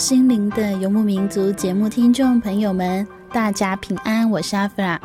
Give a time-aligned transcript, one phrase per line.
[0.00, 4.98] 心灵的游牧民族节目听众朋友们，大家平安，我是阿弗拉。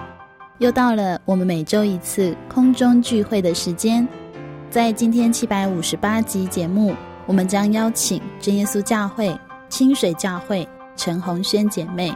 [0.60, 4.08] 又到了我们每周一次空中聚会的时间。
[4.70, 12.16] 在今天七百五十八集节目，我们将邀请真耶稣教会清水教会陈红轩姐妹，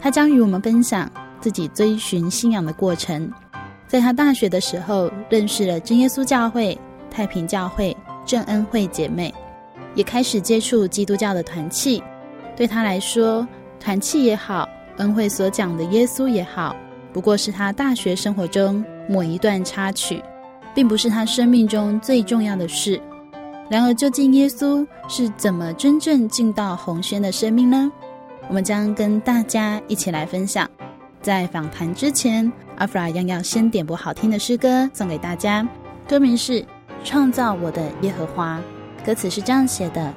[0.00, 3.28] 她将与我们分享自己追寻信仰的过程。
[3.88, 6.78] 在她大学的时候，认识了真耶稣教会、
[7.10, 9.34] 太平教会、郑恩惠姐妹。
[9.96, 12.00] 也开始接触基督教的团契，
[12.60, 13.48] 对他来说，
[13.82, 16.76] 团契也好，恩惠所讲的耶稣也好，
[17.10, 20.22] 不过是他大学生活中某一段插曲，
[20.74, 23.00] 并不是他生命中最重要的事。
[23.70, 27.90] 然而，究竟耶稣是怎么真正进到红轩的生命呢？
[28.46, 30.68] 我们将跟大家一起来分享。
[31.22, 35.66] 在访谈之前，阿弗拉一样要先点播好听的诗歌送给大家，
[36.06, 36.60] 歌名是
[37.04, 38.60] 《创造我的耶和华》。
[39.06, 40.12] 歌词是这样写的：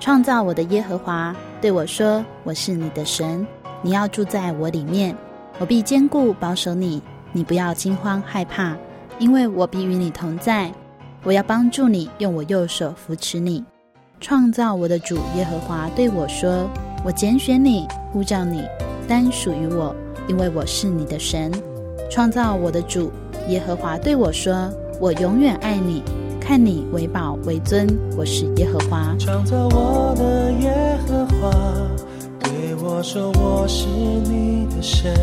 [0.00, 3.46] 创造我的耶和华对我说：“我是你的神，
[3.82, 5.14] 你要住在我里面，
[5.58, 7.02] 我必坚固保守你，
[7.32, 8.74] 你不要惊慌害怕，
[9.18, 10.72] 因为我必与你同在，
[11.22, 13.62] 我要帮助你，用我右手扶持你。”
[14.20, 16.66] 创造我的主耶和华对我说
[17.04, 18.64] ：“我拣选你，呼召你，
[19.06, 19.94] 单属于我，
[20.26, 21.52] 因为我是你的神。”
[22.10, 23.12] 创造我的主
[23.48, 26.02] 耶和华对我说：“我永远爱你。”
[26.50, 27.86] 看你为宝为尊，
[28.18, 29.14] 我是耶和华。
[29.20, 31.48] 创造我的耶和华
[32.40, 35.14] 对我说：“我是你的神，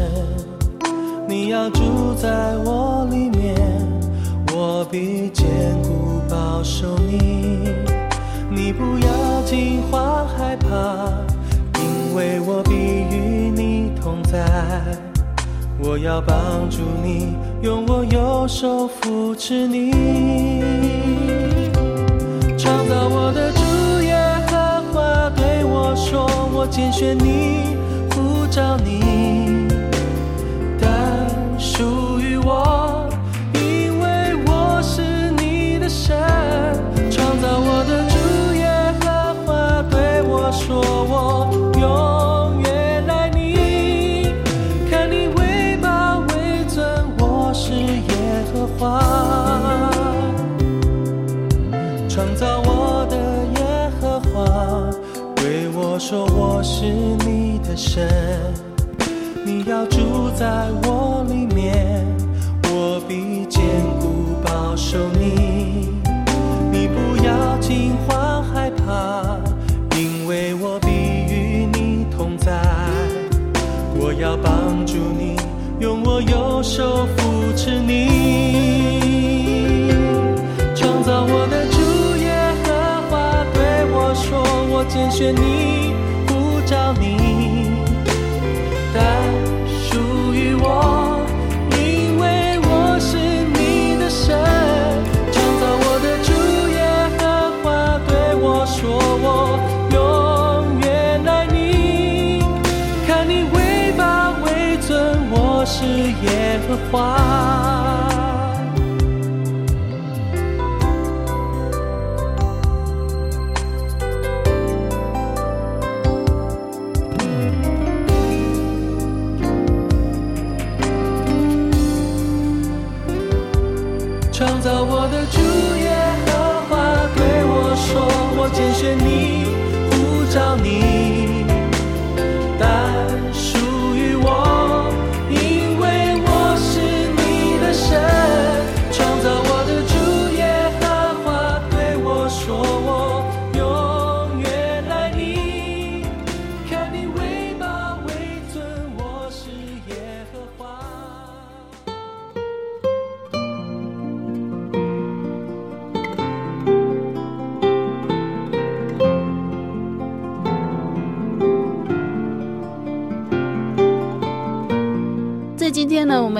[1.28, 3.58] 你要住在我里面，
[4.54, 5.46] 我必坚
[5.84, 7.74] 固保守你。
[8.50, 11.10] 你不要惊慌害怕，
[11.82, 14.48] 因为我必与你同在。”
[15.80, 19.92] 我要帮助你，用我右手扶持你。
[22.58, 24.18] 创造我的主耶
[24.48, 27.78] 和华对我说：“我拣选你，
[28.12, 29.57] 呼召你，
[59.44, 60.46] 你要住在
[60.84, 60.87] 我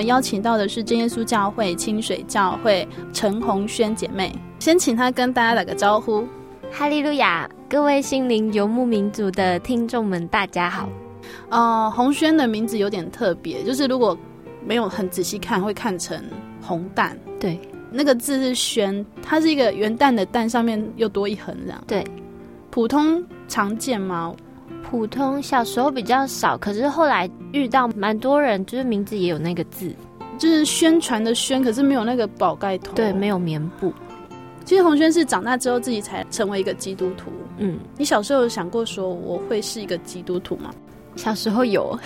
[0.08, 6.26] 邀请到的是真耶稣教会清水教会陈红轩姐妹，先请她跟大家打个招呼。
[6.72, 10.88] 哈利路亚，各位心灵游牧民族的听众们，大家好。
[11.50, 14.16] 呃，红轩的名字有点特别，就是如果
[14.64, 16.18] 没有很仔细看，会看成
[16.62, 17.14] 红蛋。
[17.38, 17.60] 对，
[17.92, 21.84] 那个字是轩，它是一个元旦的蛋，上面又多一横这样。
[21.86, 22.02] 对，
[22.70, 24.34] 普通常见吗？
[24.90, 29.94] 普通小时候比较少，可是后来遇到蛮多人，就是名字也有那个字，
[30.38, 33.92] 就是宣传的宣，可是没有那个宝盖头，对，没有棉布。
[34.64, 37.30] 其实红轩是长大之后自己才成为一个基督徒。
[37.58, 40.70] 嗯，你小时候有想过说我会是一个基督徒吗？
[41.16, 41.98] 小时候有，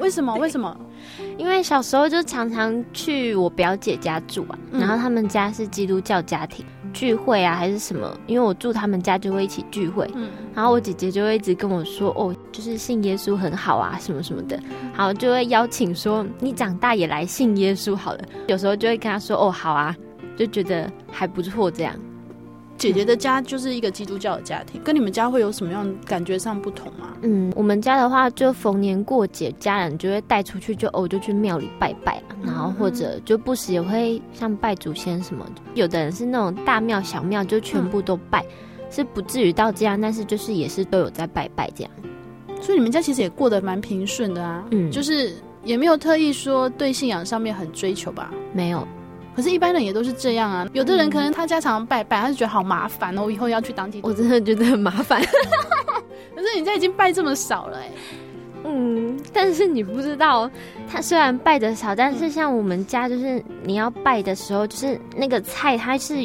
[0.00, 0.34] 为什么？
[0.40, 0.74] 为什么？
[1.36, 6.64] 因为小时候就常常去我表姐家住啊，然后他们家是基督教家庭。
[6.96, 8.18] 聚会啊，还是什么？
[8.26, 10.10] 因为我住他们家，就会一起聚会。
[10.14, 14.58] 嗯，然后我姐姐就会一直跟我说：“哦，就是信耶稣很好啊，什么什么的。”
[14.96, 19.94] 好，就会邀请说：“你长大也来信耶稣好了。”有时候就会跟他说：“哦，好啊。”
[20.38, 21.94] 就觉得还不错这样。
[22.78, 27.16] 姐姐的家就是一个基督教的家庭，跟你们家会有什么样感觉上不同吗？
[27.22, 35.46] 嗯，我们家的话，就逢年过节，家人就会带出去就，就哦，就去庙里拜拜啊，然后或者就不时也会像拜祖先什么。
[35.74, 38.44] 有的人是那种大庙小庙，就全部都拜，
[38.78, 41.90] 嗯、是不至于到这样，但是就是也是都有在拜拜这样。
[42.60, 45.32] 所以你们家其实也过得蛮平顺的啊，嗯，就是
[45.64, 48.30] 也没有特意说对信仰上面很追求吧？
[48.52, 48.86] 没有。
[49.36, 50.66] 可是，一般人也都是这样啊。
[50.72, 54.08] 有的人可能他家常常拜拜，他就觉得好麻烦哦，我以后要去当基督徒。
[54.08, 55.20] 我真的觉得很麻烦。
[56.34, 57.90] 可是你家已经拜这么少了哎。
[58.64, 60.50] 嗯，但是你不知道，
[60.90, 66.24] 他虽然拜的少，但是像我们家，就是你要拜的时候，就是那个菜它是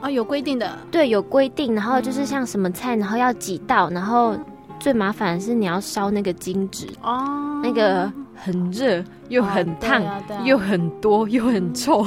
[0.00, 1.74] 啊、哦、有规定的，对，有规定。
[1.74, 4.34] 然后就是像什么菜，然后要几道，然后
[4.78, 12.06] 最麻烦的是你要烧那个金纸哦，那个很热又很烫、啊啊啊、又很多又很臭。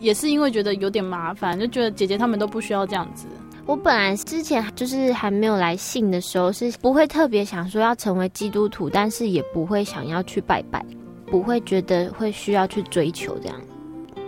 [0.00, 3.26] 也是因为觉得有点麻烦，就觉得姐姐他们都不需要这样子。
[3.66, 10.84] 我本来之前就是还没有来信的时候，是不会特别想说要成为基督徒，但是也不会想要去拜拜，
[11.26, 13.60] 不会觉得会需要去追求这样。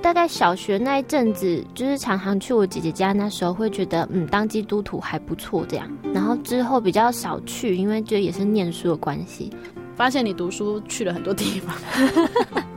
[0.01, 5.91] 大概小学那一阵子，就是常常去我姐姐家，那时候会觉得嗯，当基督徒还不错这样。
[6.13, 9.51] 然后之后比较少去，因为就也是念书的关系，
[9.97, 11.77] 发现你读书去了很多地方。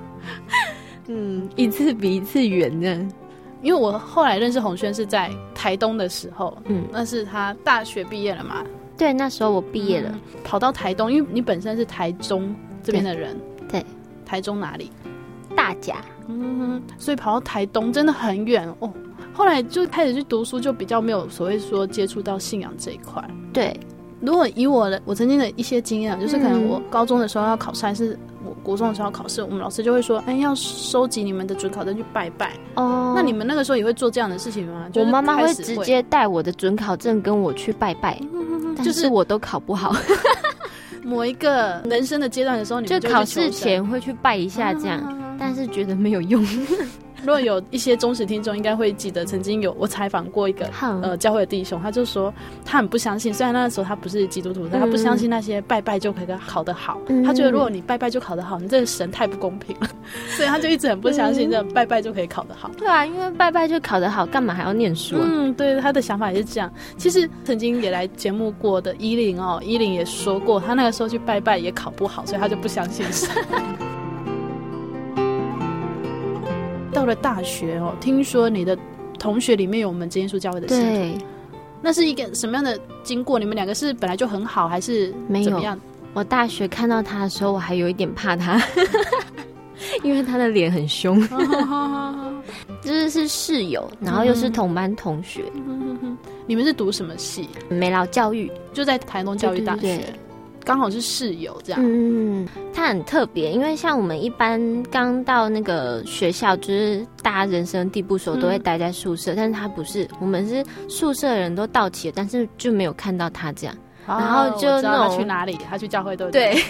[1.07, 3.07] 嗯，一次比一次远呢。
[3.61, 8.63] 因为我后来认识红轩是在台东的时候，嗯，那是他大学毕业了嘛？
[8.95, 13.35] 对，那时候我毕业了，嗯，跑到台东，因为你本身是台中这边的人，
[13.67, 13.85] 对，对，
[14.23, 14.91] 台中哪里？
[15.55, 15.95] 大甲，
[16.27, 18.93] 嗯，所以跑到台东真的很远哦。
[19.33, 23.23] 后来就开始去读书，就比较没有所谓说接触到信仰这一块。
[23.51, 23.75] 对，
[24.21, 28.19] 如果以我的我曾经的一些经验，就是可能我高中的时候要考试还是。
[28.63, 34.87] 国中的时候考试，我们老师就会说：“哎，要收集你们的准考证去拜拜。”哦，那你们那个时候也会做这样的事情吗？
[34.95, 38.19] 我妈妈会直接带我的准考证跟我去拜拜，
[38.83, 39.95] 就是我都考不好。
[41.03, 46.43] 某一个人生的阶段的时候，你就考试前会去拜一下，这样，但是觉得没有用。
[47.25, 50.69] 如果有一些忠实听众，应该会记得曾经有我采访过一个
[51.01, 52.31] 呃教会的弟兄，他就说
[52.63, 57.01] 他很不相信，虽然那个时候他不是基督徒，但他不相信那些拜拜就可以考得好。
[57.07, 59.89] 嗯、他觉得如果你拜拜就考得好，你这个神太不公平了，
[60.37, 62.69] 所以他就一直很不相信这拜拜就可以考得好。
[62.77, 65.15] 对啊，因为拜拜就考得好，干嘛还要念书？
[65.19, 66.71] 嗯，对，他的想法也是这样。
[66.97, 73.29] 其实曾经也来节目过的依琳哦，依琳也说过，他那个时候去拜拜也考不好，所以他就不相信神。
[76.95, 78.77] 到了大学哦，听说你的
[79.19, 81.17] 同学里面有我们真耶稣教会的信徒，对，
[81.81, 83.37] 那是一个什么样的经过？
[83.37, 85.51] 你们两个是本来就很好，还是怎么样？
[85.51, 85.77] 没有，
[86.13, 88.61] 我大学看到他的时候，我还有一点怕他，
[90.03, 91.21] 因为他的脸很凶，
[92.81, 95.43] 就是是室友，然后又是同班同学。
[95.53, 97.49] 嗯、你们是读什么系？
[97.67, 100.13] 美劳教育，就在台东教育大学。
[100.65, 113.75] 刚好是室友这样，嗯，他很特别，因为像我们一般刚到那个学校，就是大家人生地不熟，都会待在宿舍，嗯、但是他不是，我们是宿舍的人都到齐了，但是就没有看到他这样，
[114.07, 115.57] 哦、然后就那种他去哪里？
[115.69, 116.53] 他去教会对不对？
[116.53, 116.63] 对，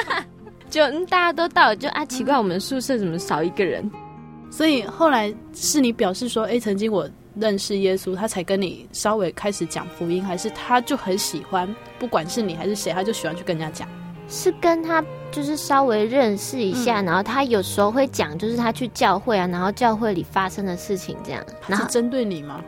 [0.70, 3.88] 就、嗯、大家都到了，就啊奇怪，我们宿舍怎么少一个人？
[4.50, 7.06] 所以后来是你表示说，哎，曾经我。
[7.34, 13.88] 认识耶稣，他才跟你稍微开始讲福音，还是他就很喜欢，不管是你还是谁，他就喜欢去跟人家讲。
[14.26, 21.44] 是跟他就是稍微认识一下，嗯、然后他有时候会讲，就是他去教会啊，然后教会里发生的事情这样。
[21.68, 22.62] 然后针对你吗？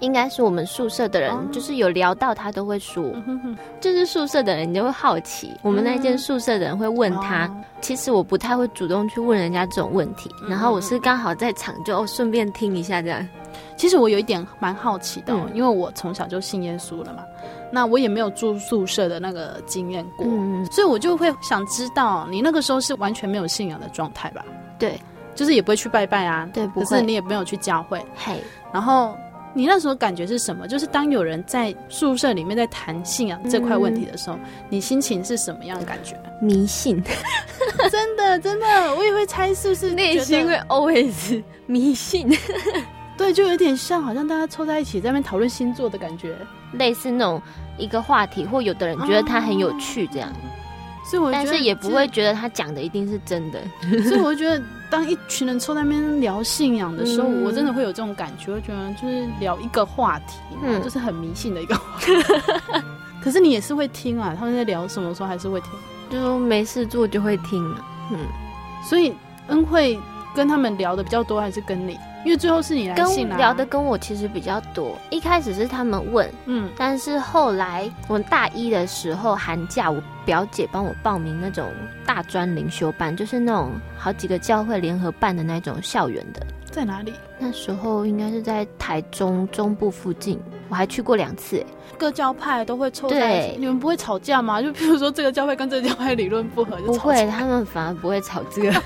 [0.00, 7.46] 应该是我们宿舍的人，哦、就是有聊到他都会说，嗯、哼哼就是宿舍的人你就会好奇，嗯、我们那间宿舍的人会问他。
[7.46, 13.26] 哦、其实我不太会主动去问人家这种问题，嗯、然后我是刚好在场就顺便听一下这样。
[13.76, 17.24] 其实我有一点蛮好奇的、哦，嗯、因为我从小就信耶稣了嘛，
[17.70, 24.44] 那我也没有住宿舍的那个经验过，嗯、所以我就会想知道，你那个时候是完全没有信仰的状态吧？
[24.78, 24.98] 对，
[25.34, 28.40] 就是也不会去拜拜啊，对，不会，可是你也没有去教会，嘿，
[28.72, 29.16] 然后。
[29.58, 30.68] 你那时候感觉是什么？
[30.68, 36.14] 就是当有人在宿舍里面在谈信仰这块问题的时候，嗯、你心情是什么样的感觉？
[36.42, 37.02] 迷信，
[37.90, 42.28] 真的真的，我也会猜是不是内心会 always 迷信？
[43.16, 46.36] 对，就有点像好像大家凑在一起在那边讨论星座的感觉，
[46.72, 47.40] 类似那种
[47.78, 50.28] 一个话题，或有的人觉得他很有趣这样。
[50.28, 50.36] 啊
[51.08, 53.60] 所以我觉得，但是也不会觉得他讲的一定是真的。
[54.08, 62.10] 所以我觉得，当一群人凑在那边聊信仰的时候，嗯、我真的会有这种感觉，我觉得就是聊一个话题，嗯，就是很迷信的一个话题。
[63.22, 65.70] 可是你也是会听啊，他们在聊什么时候还是会听，
[66.10, 67.84] 就没事做就会听了。
[68.10, 68.18] 嗯，
[68.82, 69.14] 所以
[69.46, 69.96] 恩惠
[70.34, 71.96] 跟他们聊的比较多，还是跟你？
[72.26, 74.98] 因为最后是你来信啊，聊的跟我其实比较多。
[75.10, 81.70] 一开始是他们问，嗯，但是后来我大一的时候寒假，我表姐帮我报名那种
[82.04, 86.44] 大专灵修班，就是那种好几个教会联合办的那种校园的。
[86.64, 87.12] 在哪里？
[87.38, 90.36] 那时候应该是在台中中部附近，
[90.68, 91.64] 我还去过两次。
[91.96, 94.60] 各教派都会凑在一起，你们不会吵架吗？
[94.60, 98.72] 就比如说这个教会跟这个教会理论不合，就不会，他们反而不会吵这个。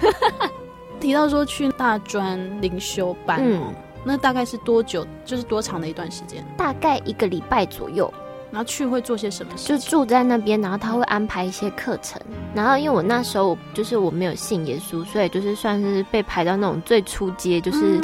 [1.01, 5.07] 提到说去大专灵修班，嗯，那大概是多久？
[5.25, 6.45] 就是多长的一段时间？
[6.57, 8.13] 大概一个礼拜左右。
[8.53, 9.69] 然后去会做些什么事？
[9.69, 12.21] 就住在那边，然后他会安排一些课程。
[12.53, 18.01] 然后因为我那时候就是我没有信耶稣，所以就是算是被排到那种最初阶，就是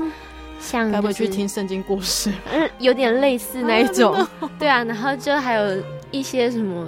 [0.60, 2.32] 像该、就是、不会去听圣经故事？
[2.54, 4.14] 嗯，有点类似那 一种。
[4.14, 6.86] 啊 对啊，然后就还有一些什么，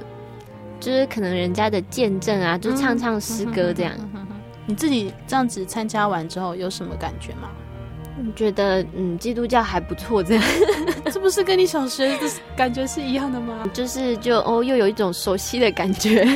[0.79, 3.93] 就是可能人家的见证啊，就唱唱诗歌这样。
[4.15, 4.28] 嗯
[4.69, 7.49] 你自己这样子参加完之后有什么感觉吗？
[8.19, 10.45] 我觉得嗯，基督教还不错，这样
[11.11, 13.65] 这不是跟你小学的感觉是一样的吗？
[13.73, 16.29] 就是就哦，又有一种熟悉的感觉。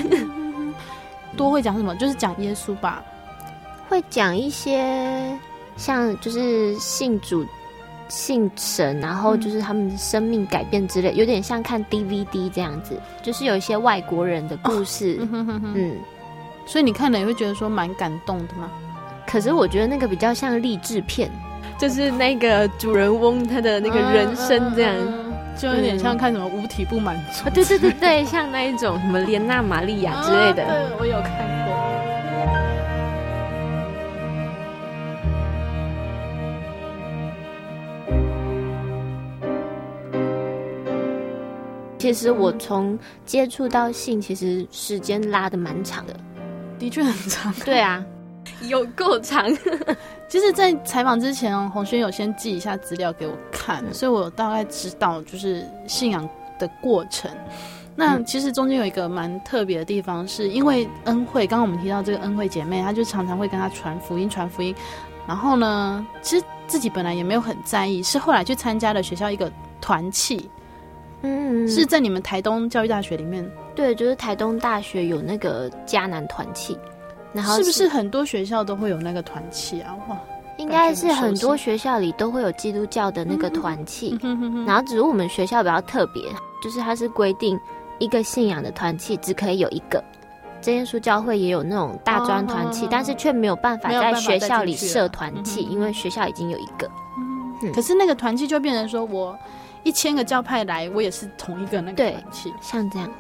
[1.37, 1.95] 多会讲什么？
[1.97, 3.05] 就是讲耶稣吧，
[3.89, 5.39] 会讲一些
[5.77, 7.45] 像就是信主、
[8.09, 15.29] 信神，然后就是他们的生命改变之类，有点像看 DVD 这样子，就是有一些外国人的故事，哦、
[15.75, 15.97] 嗯。
[16.64, 18.71] 所以你看了也会觉得说蛮感动的吗？
[19.26, 21.31] 可是我觉得那个比较像励志片，
[21.78, 27.52] 就是那个主人翁他的那个人生这样，嗯嗯嗯、就有点像看什么五体不满足、嗯。
[27.52, 30.64] 对对对对，像那一种什么莲娜玛利亚之类的。
[30.64, 31.73] 啊、对，我有看过。
[41.99, 46.14] 其实我从接触到性，其实时间拉的蛮长的。
[46.79, 48.05] 的确很长，对啊，
[48.69, 49.47] 有够长。
[50.29, 57.31] 其实，在采访之前，洪轩有先寄一下资料给我看，嗯、所以我大概知道就是信仰的过程。
[57.95, 64.75] 那其实中间有一个蛮特别的地方，是因为恩惠，刚刚我们提到这个恩惠姐妹，她就常常会跟她传福音，传福音。
[65.26, 69.52] 然后呢，其实自己本来也没有很在意，是后来去参加了学校一个
[69.83, 70.49] 团契，
[71.23, 73.49] 嗯，是在你们台东教育大学里面。
[73.75, 76.76] 对，就是台东大学有那个迦南团契，
[77.33, 79.97] 然后是，是不是很多学校都会有那个团契啊？
[80.09, 80.17] 哇，
[80.59, 84.19] 应该是很多学校里都会有基督教的那个团契，
[84.67, 86.23] 然后只是我们学校比较特别，
[86.62, 87.59] 就是它是规定
[87.99, 90.02] 一个信仰的团契只可以有一个。
[90.61, 96.88] 真耶稣教会也有那种大专团契，哦、但是却没有办法在学校里设团契，因为学校已经有一个。
[97.75, 99.37] 可是那个团契就变成说，我
[99.85, 103.11] 一千个教派来，我也是同一个那个团契，像这样。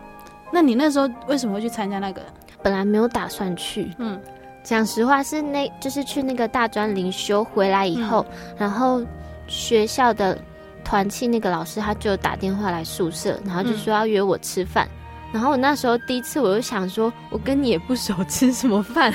[0.52, 2.22] 那你那时候为什么会去参加那个？
[2.62, 3.90] 本来没有打算去。
[3.98, 4.20] 嗯，
[4.62, 9.02] 讲实话是那，就是去那个大专灵修回来以后，嗯、然后
[9.48, 10.38] 学校的
[10.84, 14.86] 团契那个老师他就打电话来宿舍，然后就说要约我吃饭。
[14.86, 15.01] 嗯、
[15.32, 19.12] 然后我那时候第一次我就想说，我跟你也不熟，吃什么饭？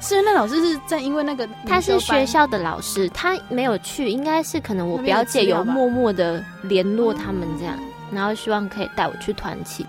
[0.00, 7.78] 是因为那老师是在因为那个他是学校的老师，他没有去，应该是可能我表姐有默默的联络他们这样。
[8.12, 9.84] 然后希望可以带我去团契，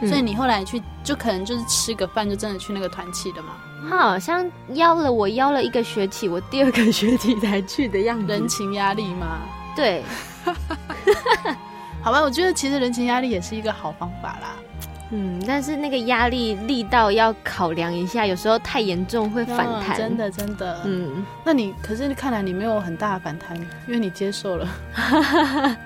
[0.00, 3.56] 所以你后来去就可能就是吃个饭就真的去那个团契的嘛？
[3.90, 8.32] 他好像邀了我邀了一个学期，我第二个学期才去的样子。
[8.32, 9.40] 人情压力吗？
[9.76, 10.02] 对，
[12.02, 14.56] 好吧，我觉得其实人情压力也是一个好方法啦。
[15.10, 19.96] 嗯，但是那个压力力道要考量一下，有时候太严重会反弹。
[19.96, 24.68] 真的真的，嗯，那你可是看来你没有很大的反弹，因为你接受了。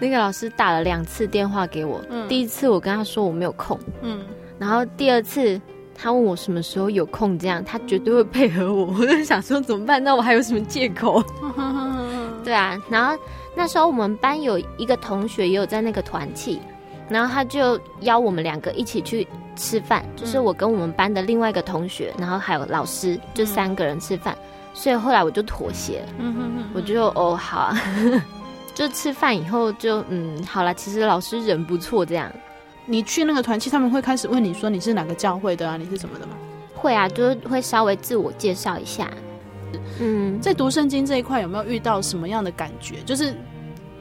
[0.00, 4.20] 那个老师打了两次电话给我，嗯，第一次我跟他说我没有空，嗯，
[4.58, 5.60] 然后第二次
[5.94, 8.86] 他问我什么时候有空，这样他绝对会配合我。
[8.98, 10.02] 我就想说怎么办？
[10.02, 11.22] 那我还有什么借口？
[12.44, 13.16] 对啊，然后
[13.58, 16.60] 那时候我们班有一个同学也有在那个团契，
[17.08, 24.38] 然后他就邀我们两个一起去吃饭，就是我跟我们班的另外一个同学，然后还有老师，就三个人吃饭。
[24.74, 26.04] 所以后来我就妥协，
[26.72, 27.82] 我就哦好啊。
[28.76, 32.30] 就吃饭以后就嗯好了，其实老师人不错，这样。
[32.86, 35.76] 你去那个团契，他们会开始问你说你是哪个教会的啊？
[35.76, 36.34] 你是什么的吗？
[36.76, 39.10] 会啊，就是会稍微自我介绍一下。
[40.00, 42.96] 嗯，在读圣经这一块有没有遇到什么样的感觉？
[43.04, 43.34] 就是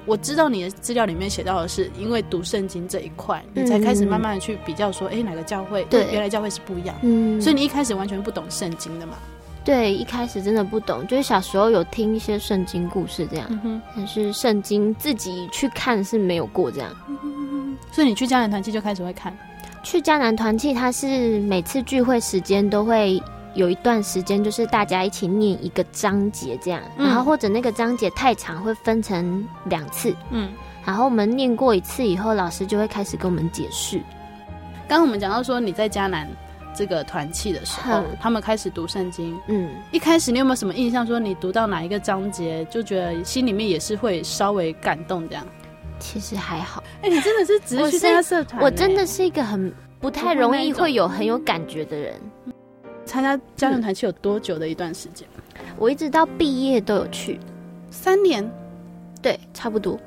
[0.06, 6.96] 我知道你的资料里面写到的是，因为读圣经这一块，你才开始慢慢的去比较说，哎、嗯，哪个教会对原来教会是不一样。
[7.02, 9.14] 嗯，所以你一开始完全不懂圣经的嘛？
[9.66, 16.90] 对，一开始真的不懂，就是小时候有听一些圣经故事这样，嗯、但是圣经自己去看是没有过这样。
[17.10, 19.38] 嗯、所以你去迦南团契就开始会看？
[19.84, 23.22] 去迦南团契，它是每次聚会时间都会
[23.58, 30.16] 有一段时间，就是大家一起念一个章节这样，嗯、然后或者那个章节太长，会分成两次。
[30.32, 30.54] 嗯，
[30.86, 33.98] 然后我们念过一次以后，老师就会开始跟我们解释。
[34.88, 36.26] 刚刚我们讲到说你在迦南。
[36.76, 39.36] 这个团契的时候，嗯、他们开始读圣经。
[39.48, 41.04] 嗯，一开始你有没有什么印象？
[41.08, 45.44] 说你读到哪一个章节，就觉得心里面也是会稍微感动这样？
[45.98, 46.84] 其实还好。
[47.02, 48.64] 哎、欸，你真的是只是去参加社团、欸？
[48.64, 52.14] 我真的是一个很不太容易会有很有感觉的人。
[53.08, 55.28] 参加家庭团契有多久的一段时间？
[55.78, 57.40] 我一直到毕业都有去，
[57.90, 58.48] 三年。
[59.22, 60.00] 对，差不多。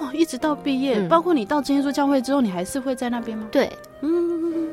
[0.00, 3.48] 哇，一直到毕业，嗯、包括你到真耶稣教会之后，你还是会在那边吗？
[3.50, 3.70] 对，
[4.02, 4.68] 嗯。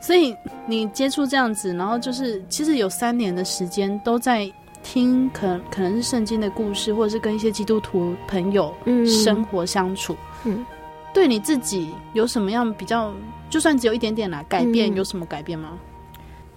[0.00, 0.36] 所以
[0.66, 4.50] 你接触这样子，然后就是其实有三年的时间都在
[4.82, 8.74] 听可，可可能是圣经的故事，或者是跟一些基督徒朋友
[9.24, 10.14] 生活相处。
[10.44, 10.66] 嗯，嗯
[11.14, 13.12] 对你自己有什么样比较？
[13.48, 15.70] 就算只有一点点啦，改变、嗯、有什么改变吗？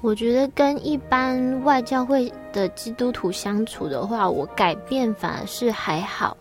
[0.01, 6.38] 我觉得跟一般外教会的基督徒相处的话，我改变反而是还好。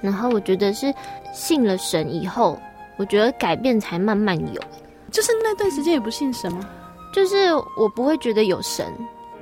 [0.00, 0.92] 然后我觉得是
[1.32, 2.58] 信了神以后，
[2.96, 4.60] 我觉得改变才慢慢有。
[5.10, 6.68] 就是那段时间也不信神吗？
[7.12, 8.86] 就是我不会觉得有神，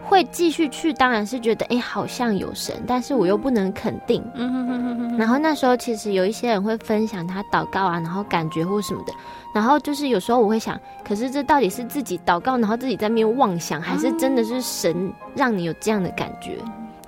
[0.09, 4.25] 会继续去，当然是觉得哎、欸，好像有神，但是我又不能肯定。
[4.35, 5.19] 嗯哼哼哼哼。
[5.19, 9.13] 然后那时候其实有一些人会分享他祷告啊，然后感觉或什么的。
[9.55, 16.57] 然后就是有时候我会想，可是这到底是自己祷告，然后自己在那边妄想，还是真的是神让你有这样的感觉？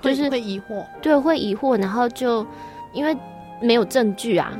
[0.01, 1.79] 就是会疑惑，对，会疑惑。
[1.79, 2.45] 然后就
[2.93, 3.17] 因为
[3.61, 4.51] 没有证据啊，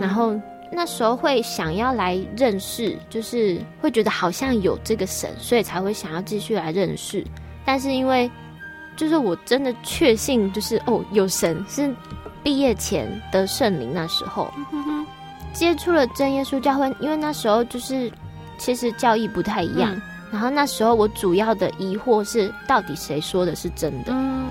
[0.00, 0.34] 然后。
[0.76, 7.24] 那时候会想要来认识，就是会觉得好像有这个神，所以才会想要继续来认识。
[7.64, 8.30] 但是因为，
[8.96, 11.94] 就是我真的确信，就是哦有神是
[12.42, 13.92] 毕业前的圣灵。
[13.94, 14.52] 那时候
[15.52, 18.10] 接触了真耶稣教会，因为那时候就是
[18.58, 19.94] 其实教义不太一样。
[19.94, 24.12] 嗯、然后那时候我主要的疑惑是，到底谁说的是真的？
[24.12, 24.50] 嗯，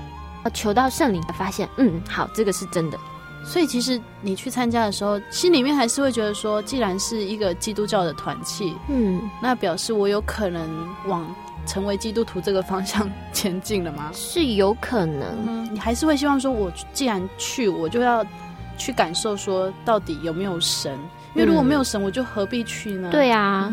[0.52, 2.98] 求到圣灵才发现，嗯，好，这个是真的。
[3.46, 10.66] 所以其实你去参加的时候，心里面还是会觉得说，既然是一个基督教的团契，嗯，那表示我有可能
[11.06, 11.22] 往
[11.66, 14.10] 成为基督徒这个方向前进了吗？
[14.14, 15.22] 是有可能。
[15.46, 18.24] 嗯，你还是会希望说，我既然去，我就要
[18.76, 20.92] 去感受说，到底有没有神？
[21.34, 23.08] 因为如果没有神，我就何必去呢？
[23.10, 23.72] 对啊，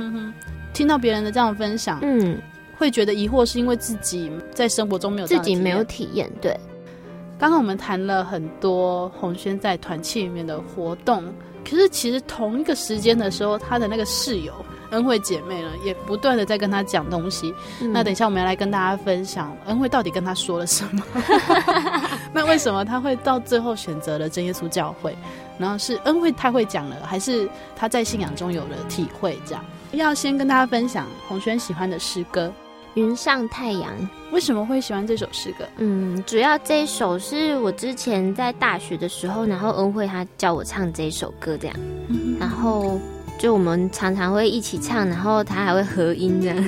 [0.74, 2.42] 听到别人的这样分享，嗯，
[2.78, 6.58] 会觉得疑惑，是因为自己在生活中没有自己没有体验，对。
[7.38, 11.24] 刚刚我们谈了很多红轩在团契里面的活动，
[11.68, 14.54] 可是其实同一个时间的时候，他的那个室友
[14.92, 17.54] 恩惠姐妹呢，也不断的在跟她讲东西。
[17.82, 21.04] 嗯、那等一下我们要来跟大家分享恩惠到底跟她说了什么。
[22.34, 25.16] 那为什么她会到最后选择了真耶稣教会？
[25.58, 29.38] 然后是恩惠太会讲了，还是她在信仰中有了体会？
[29.46, 32.52] 这样要先跟大家分享红轩喜欢的诗歌。
[32.96, 33.90] 云上太阳，
[34.34, 35.64] 为什么会喜欢这首诗歌？
[35.78, 41.78] 嗯，主要这一首是我之前在大学的时候，然后恩惠他教我唱这一首歌，这样，
[42.10, 43.00] 嗯、然后
[43.42, 46.64] 就我们常常会一起唱，然后他还会合音，这样，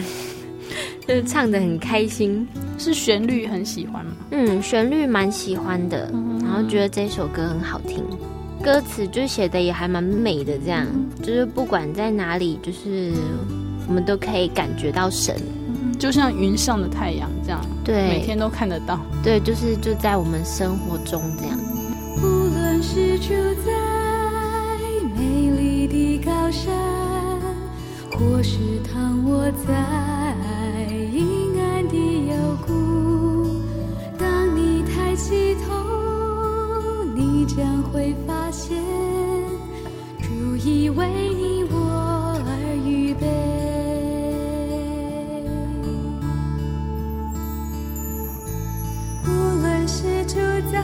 [1.08, 2.48] 就是唱的很开心。
[2.80, 4.12] 是旋律很喜欢吗？
[4.32, 8.04] 嗯，旋律蛮喜欢的，然后觉得这首歌很好听，
[8.64, 10.88] 歌词就写的也还蛮美的，这样，
[11.22, 13.14] 就是不管在哪里，就是
[13.88, 15.36] 我们都可以感觉到神。
[16.00, 19.00] 就像云上的太阳这样，对，每天都看得到。
[19.24, 21.56] 对，就是就在我们生活中这样。
[22.18, 23.30] 无论是住
[23.64, 24.03] 在
[25.24, 26.74] 美丽的高山，
[28.12, 29.74] 或是躺卧在
[31.14, 31.96] 阴暗的
[32.28, 32.36] 幽
[32.68, 33.62] 谷，
[34.18, 35.72] 当你抬起头，
[37.16, 38.78] 你将会发现，
[40.20, 41.78] 主已为你我
[42.46, 43.26] 而预备。
[49.26, 49.30] 无
[49.62, 50.36] 论是住
[50.70, 50.84] 在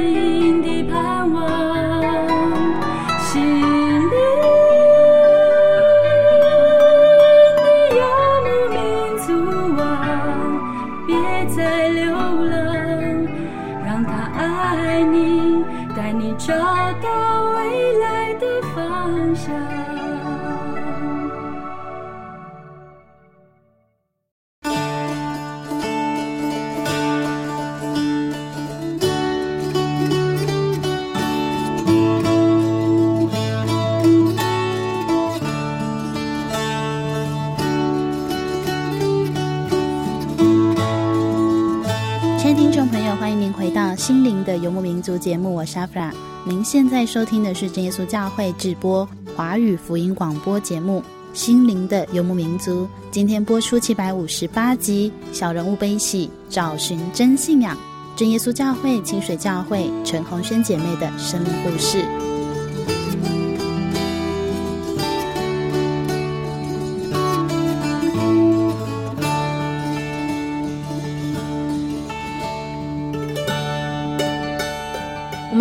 [44.61, 46.13] 游牧民族》节目，我是阿弗拉。
[46.45, 50.99] 您现在收听的是真耶稣教会直播华语福音广播节目
[51.33, 57.75] 《心灵的游牧民族》，今天播出七百五十八集《小人物悲喜，找寻真信仰》，
[58.15, 62.30] 真耶稣教会清水教会陈红轩姐妹的生命故事。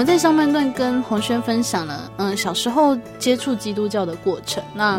[0.00, 4.64] 们在上半段跟红轩分享了，嗯，小时候接触基督教的过程。
[4.72, 4.98] 那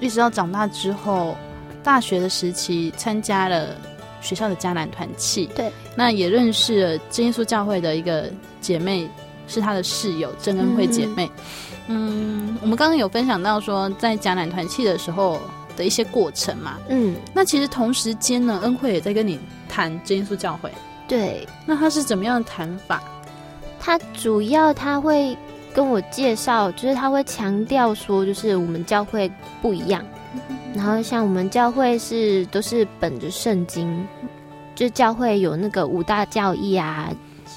[0.00, 1.36] 一直到长大之后，
[1.84, 3.76] 大学的时期参加了
[4.22, 9.06] 学校的迦南团契，对，那也认识了真耶稣教会的一个姐妹，
[9.46, 11.30] 是她的室友郑恩惠姐妹。
[11.88, 15.38] 嗯，嗯，我们刚刚有分享到说，在迦南团契的时候
[15.76, 20.72] 的一些过程嘛，嗯，那其实同时间呢，恩惠也在跟你谈真耶稣教会，
[21.06, 23.02] 对，那他是怎么样的谈法？
[23.88, 25.34] 他主要他会
[25.72, 30.04] 跟我介绍，就是他会强调说，就是我们教会不一样。
[30.74, 34.06] 然后像我们教会是都是本着圣经，
[34.74, 37.10] 就教会有那个五大教义啊、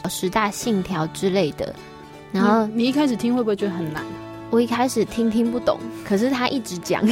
[0.10, 1.76] 十大信条之类的。
[2.32, 4.02] 然后你，你一开始听会不会觉得很难？
[4.52, 7.06] 我一开始听听不懂，可是他一直讲，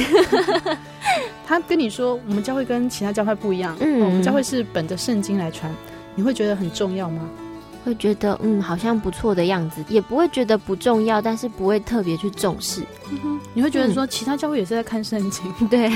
[1.46, 5.70] 他跟你说我们教会跟其他教会不一样，嗯，我们教会是本着圣经来传，
[6.14, 7.28] 你会觉得很重要吗？
[7.84, 12.82] 会觉得嗯，好像不错的样子，也不会觉得不重要，但是不会特别去重视。
[13.10, 15.44] 嗯、你会觉得说，其他教会也是在看圣经。
[15.60, 15.88] 嗯、对，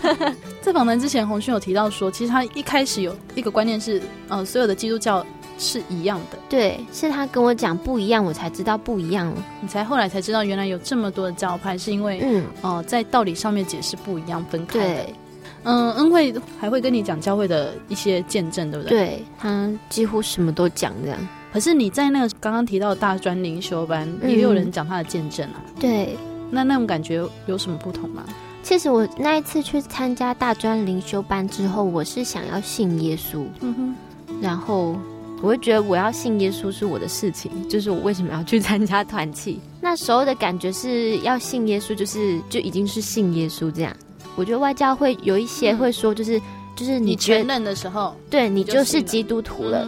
[0.60, 5.24] 在访谈之前，洪勋有提到说，其实他一开始有一个观念是，呃，所有的基督教
[5.58, 6.38] 是一样的。
[6.48, 9.32] 对，是他跟我讲不一样，我才知道不一样。
[9.60, 14.84] 你才后来才知道，原来有这么多的教派，是因为嗯，哦、呃，在道理上面解释不一样，分开的。
[14.84, 15.14] 对。
[15.64, 18.98] 嗯，恩惠还会跟你讲教会的一些见证，对不对？
[18.98, 21.18] 对，他几乎什么都讲这样。
[21.52, 25.62] 可是你在那个刚刚提到的大专灵修班，嗯、也有人讲他的见证啊。
[25.78, 26.16] 对，
[26.50, 28.24] 那那种感觉有什么不同吗？
[28.62, 33.44] 其实我那一次去参加大专灵修班之后，我是想要信耶稣。
[33.60, 33.94] 嗯哼。
[34.40, 34.96] 然后
[35.42, 39.60] 我会觉得我要信耶稣是我的事情，就是我为什么要去参加团契？
[39.80, 43.94] 那时候的感觉是要信耶稣，就是就已经是信耶稣这样。
[44.36, 46.42] 我觉得外教会有一些会说，就是、嗯、
[46.76, 49.86] 就是你承认的时候，对你就是基督徒了。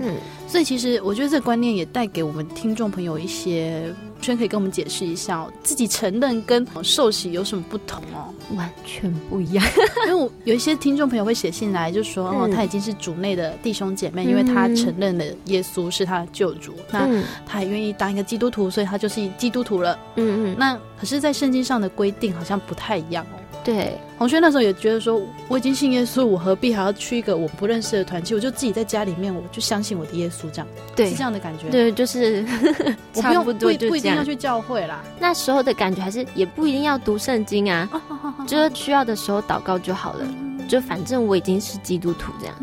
[0.00, 0.16] 嗯，
[0.48, 8.32] 所以其实我觉得这个观念也带给我们听众朋友一些，圈可以跟我们解释一下哦，自己承认跟受洗有什么不同哦？
[8.56, 9.64] 完全不一样。
[10.06, 19.98] 因为我有一些听众朋友会写信来，就说、嗯、哦，他已经是主内的弟兄姐妹，因为他承认了耶稣是他的救主，嗯、那他也愿意当一个基督徒，所以他就是基督徒了。
[20.16, 20.56] 嗯嗯。
[20.58, 23.36] 那可是，在圣经上的规定好像不太一样哦。
[23.64, 28.34] 对，红轩那时候也觉得说，我已经信耶稣，我何必还要去一个我不认识的团体？
[28.34, 31.70] 我就自己在家里面，我就相信我的耶稣，这样，对，是这样的感觉。
[31.70, 32.44] 对，就是
[33.16, 35.02] 我不用不不一定要去教会啦。
[35.18, 37.88] 那时候的感觉还是也不一定要读圣经啊，
[38.46, 40.26] 就是需要的时候祷告就好了。
[40.66, 42.54] 就反正我已经是基督徒这样。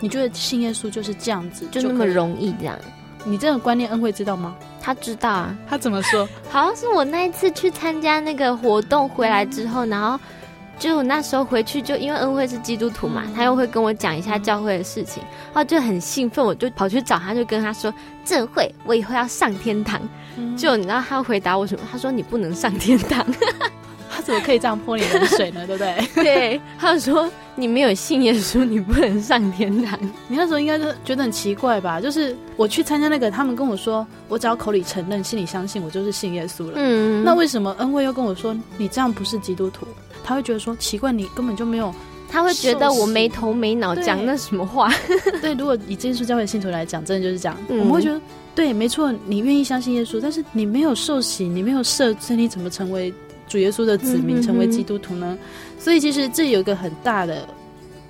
[0.00, 2.78] 你觉得信耶稣就是这样子，就那么容易这样？
[3.24, 4.54] 你这个观念恩惠知道吗？
[4.80, 5.56] 他知道啊。
[5.68, 6.28] 他怎么说？
[6.50, 10.18] 好像是我那一次去参加那个活动回来之后，然后。
[10.76, 17.94] 就我那时候回去，就因为恩惠是基督徒嘛，他又会跟我讲一下教会的事情，然后就很兴奋，我就跑去找他，就跟他说
[18.26, 20.00] ：“正会，我以后要上天堂。”
[20.58, 21.84] 就你知道他回答我什么？
[21.92, 23.24] 他说：“你不能上天堂。”
[23.60, 23.70] 他
[24.24, 25.66] 怎么可以这样泼你冷水呢？
[25.66, 26.08] 对不对？
[26.24, 29.98] 对，他说：“你没有信耶稣，你不能上天堂。
[30.26, 32.00] ”你那时候应该是觉得很奇怪吧？
[32.00, 36.72] 就是我去参加那个，他们跟我说，我只要口里承认，心里相信，我就是信耶稣了。
[36.76, 39.86] 嗯，那为什么恩惠又跟我说，你这样不是基督徒？
[40.24, 41.94] 他会觉得说奇怪，你根本就没有。
[42.26, 44.92] 他会觉得我没头没脑讲那什么话。
[45.40, 47.56] 对，如果以真耶稣教会的信徒来讲，真的就是这样。
[47.68, 48.20] 嗯、我们会觉得，
[48.56, 53.14] 对，没错，你愿意相信耶稣，但是你没有受洗，你没有设罪，你怎么成为
[53.46, 55.36] 主耶稣的子民，成为基督徒呢？
[55.78, 57.46] 所以其实这有一个很大的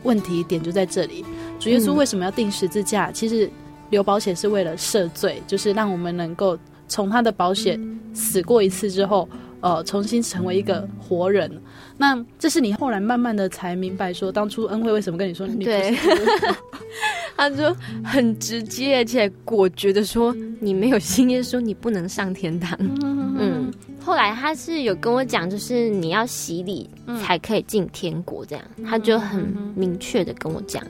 [0.02, 1.24] 问题点就在这里。
[1.58, 3.10] 主耶稣为什么要定十字架？
[3.10, 3.50] 嗯、其实
[3.90, 7.80] 留保险是为了赦罪，就是让我们能够从他的保险
[8.12, 9.28] 死过一次之后。
[9.60, 11.50] 呃，重新成为一个活人，
[11.96, 15.96] 那这是你后来慢慢的才明白，说当初恩惠为什么跟你说你对，
[17.34, 22.76] 他说很直接而且果决的说，你没有信耶稣，你不能上天堂。
[22.78, 23.72] 嗯，
[24.04, 26.90] 后来他是有跟我讲，就是你要洗礼
[27.22, 29.42] 才可以进天国，这样，他就很
[29.74, 30.84] 明确的跟我讲。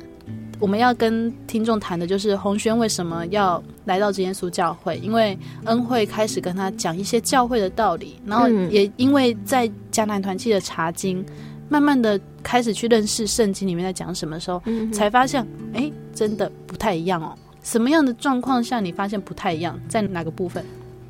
[0.58, 11.24] 我们要跟听众谈的就是洪轩为什么要来到这耶稣教会，因为恩惠开始跟他讲一些教会的道理，然后也因为在迦南团契的查经，
[11.68, 14.60] 慢慢的开始去认识圣经里面在讲什么时候，
[14.92, 17.32] 才发现哎，真的不太一样哦。
[17.62, 19.78] 什么样的状况下你发现不太一样？
[19.88, 20.64] 在哪个部分？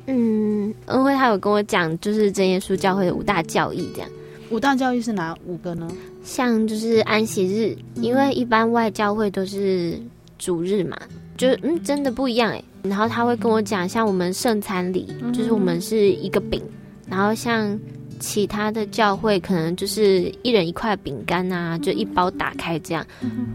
[0.07, 4.09] 嗯，恩惠他有跟我讲，就是真耶稣教会的五大教义这样。
[4.51, 5.87] 五大教义是哪五个呢？
[6.23, 9.99] 像就是安息日，因为一般外教会都是
[10.37, 10.95] 主日嘛，
[11.37, 12.63] 就嗯真的不一样哎。
[12.83, 16.61] 然后他会跟我讲，像我们圣餐礼，就是我们是一个饼，
[17.09, 17.77] 然后像
[18.19, 23.03] 其他的教会可能就是一人一块饼干啊，就一包打开这样，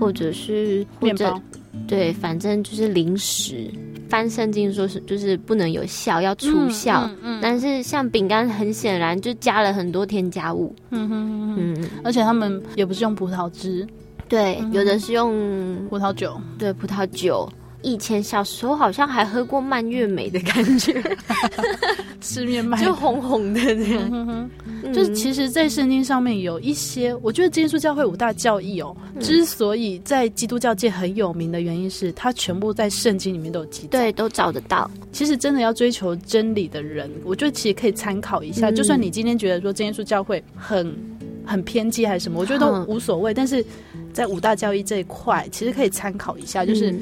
[0.01, 1.43] 或者是或者面包，
[1.87, 3.71] 对，反正就是零食。
[4.09, 7.05] 翻圣经说是就是不能有效，要除效。
[7.05, 10.75] 嗯嗯嗯、但是像饼干，很显然就加了很多添加物。
[10.91, 13.87] 嗯哼嗯，而且他们也不是用葡萄汁，
[14.29, 15.33] 对，嗯、有的是用
[15.89, 16.41] 葡萄酒。
[16.59, 17.49] 对，葡萄酒。
[17.83, 21.03] 以前小时候好像还喝过蔓越莓的感觉，
[22.21, 24.51] 吃面麦 就红红的这样。
[24.93, 34.91] 就是其实，在圣经上面有一些，我觉得真耶稣教会五大教义哦，嗯、之所以在基督教界很有名的原因是，它全部在圣经里面都有记载，对，都找得到。
[35.13, 38.71] 其实真的要追求真理的人，我觉得其实可以参考一下。
[38.71, 40.95] 嗯、就算你今天觉得说真耶稣教会很
[41.45, 43.33] 很偏激还是什么，我觉得都无所谓。
[43.33, 43.65] 嗯、但是
[44.13, 46.95] 在五大教义这一块，其实可以参考一下，就是。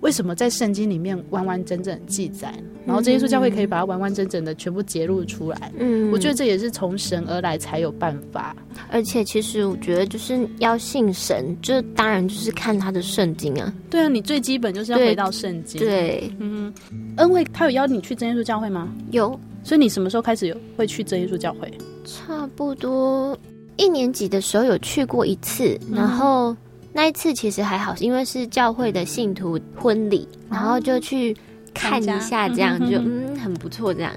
[0.00, 2.54] 嗯为什么在圣经里面完完整整记载，
[2.86, 5.70] 然后这耶稣教会可以把它完完整整的全部揭露出来？
[5.78, 8.56] 嗯，我觉得这也是从神而来才有办法。
[8.90, 13.70] 而且，其实我觉得就是要信神，就当然就是看他的圣经啊。
[13.90, 15.78] 对啊，你最基本就是要回到圣经。
[15.78, 16.72] 对，嗯，
[17.16, 18.88] 恩惠他有邀你去真耶稣教会吗？
[19.10, 19.38] 有。
[19.62, 21.70] 所以你什么时候开始有会去真耶稣教会？
[22.06, 23.36] 差不多
[23.76, 26.56] 一年级的时候有去过一次，然后。
[26.92, 31.36] 那一次其实还好，因为是教会的信徒婚礼，然后就去
[31.72, 34.12] 看一下，这样就嗯很不错这样。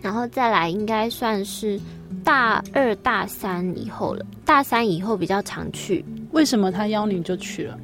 [0.00, 1.78] 然后再来应该算是
[2.24, 6.04] 大二大三以后了，大三以后比较常去。
[6.32, 7.78] 为什么他邀你就去了？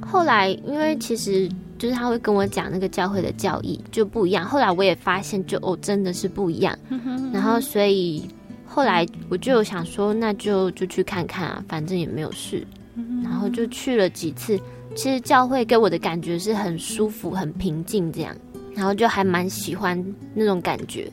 [0.00, 1.48] 后来因为其实
[1.78, 6.76] 就是他会跟我讲那个教会的教义就不一样，后来我也发现就哦真的是不一样。
[7.32, 8.28] 然后所以
[8.66, 12.66] 后来我就想说，那就就去看看啊，反正也没有事。
[13.22, 14.58] 然后就去了几次，
[14.94, 18.34] 其实教会给我的感觉是很舒服、很平静这样，
[18.74, 20.02] 然后就还蛮喜欢
[20.34, 21.10] 那种感觉。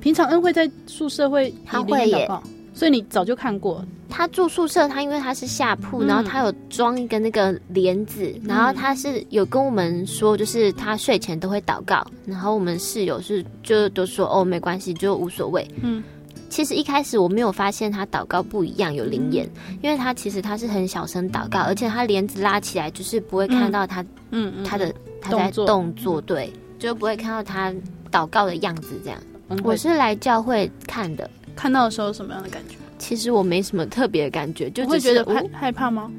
[0.00, 2.28] 平常恩惠在宿舍会他会耶，
[2.74, 3.84] 所以你早就看过。
[4.14, 15.66] 他住宿舍，他因为他是下铺，然后他有装一个那个帘子，嗯、然后他是有跟我们说，就是他睡前都会祷告，然后我们室友是就都说哦没关系，就无所谓。
[15.80, 16.02] 嗯。
[16.52, 19.48] 其实一开始我没有发现他祷告不一样有灵眼，
[19.80, 27.72] 因为他其实他是很小声祷告，而且他帘子拉起来就是不会看到他，嗯，他的他在动作，对，就不会看到他
[28.10, 29.18] 祷告的样子这样。
[29.64, 32.76] 我是来教会看的，看到的时候什么样的感觉？
[32.98, 36.10] 其实我没什么特别的感觉，就会觉得害害怕吗？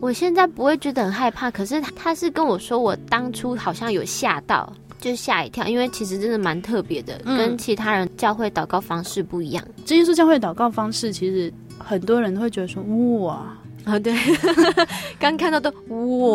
[0.00, 4.72] 我现在不会觉得很害怕，可是他是跟我说我当初好像有吓到。
[5.02, 9.62] 就吓一跳，因为其实真的蛮特别的，嗯、跟其他人教会祷告方式不一样。
[9.84, 12.80] 这就是教会祷告方式，其实很多人都会觉得说
[13.18, 13.34] 哇
[13.84, 14.14] 啊、哦，对，
[15.18, 15.68] 刚看到都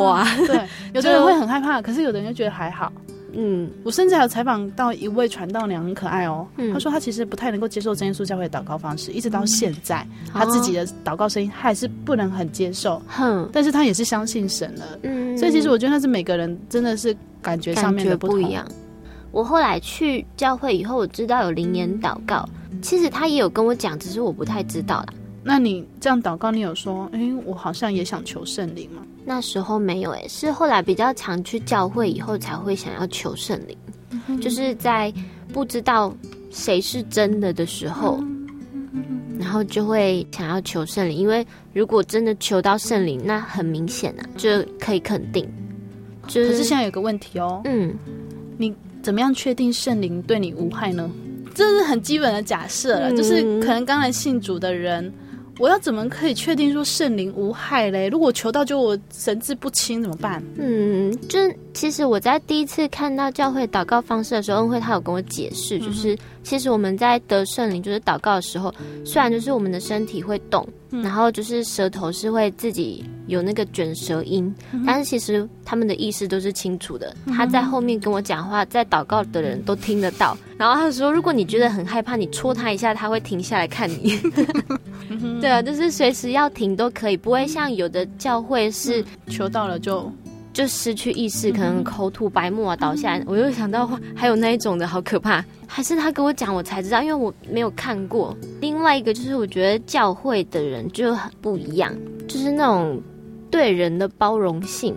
[0.03, 2.91] 哇，对，有的人会很害怕，可是有的人就觉得还好。
[3.39, 6.47] 嗯，我甚至还有采访到一位传道娘，很可爱哦。
[6.57, 12.99] 嗯、他说她其实不太能够接受真耶稣教会的祷告方式，一直到现在，嗯、他自己的祷告声音还是不能很接受。
[13.07, 14.85] 哼、嗯，但是她也是相信神了。
[15.03, 18.67] 嗯，所以其实我觉得那是每个人真的是感觉上面的不，不一样。
[19.31, 22.49] 我后来去教会以后，我知道有灵言祷告，
[22.81, 25.07] 其实他也有跟我讲，只是我不太知道啦。
[25.47, 29.01] 那你这样祷告，你有说，哎、欸，我好像也想求圣灵吗？
[29.23, 33.77] 那时候没有、欸，哎，是后来比较常去教会以后，才会想要求圣灵，
[34.27, 35.11] 嗯、就是在
[35.53, 36.13] 不知道
[36.51, 38.19] 谁是真的的时候，
[38.73, 45.49] 嗯、然后就会想要求圣灵，因为如果真的求到圣灵，那很明显啊，就可以肯定。
[46.27, 47.95] 就是、可是现在有个问题哦，嗯，
[48.57, 51.09] 你怎么样确定圣灵对你无害呢？
[51.55, 55.09] 这是很基本的假设了，嗯、就是可能刚才信主的人。
[55.59, 58.07] 我要怎么可以确定说圣灵无害嘞？
[58.09, 60.43] 如果求到就我神志不清怎么办？
[60.57, 61.39] 嗯，就
[61.73, 77.15] 其实我在第一次看到教会祷告方式的时候，恩惠他有跟我解释，就是、嗯、其实我们在得圣灵就是祷告的时候，虽然就是我们的身体会动，嗯、然后就是舌头是会自己有那个卷舌音，嗯、但是其实他们的意思都是清楚的。
[77.25, 80.37] 嗯、他在后面跟我讲话，在祷告的人都听得到。
[80.57, 84.19] 然后他说，如果你觉得很害怕，你戳他一下，他会停下来看你。
[85.39, 90.11] 对啊，就是随时要停都可以，不会像有的教会是、嗯、求到了就
[90.57, 93.23] 就失去意识，可能口吐白沫啊倒下来。
[93.27, 98.35] 我又想到还有那一种的好可怕，还是他跟我讲我才知道，因为我没有看过。
[98.59, 101.95] 另外一个就是我觉得教会的人就很不一样，
[102.27, 102.99] 就是那种
[103.51, 104.95] 对人的包容性，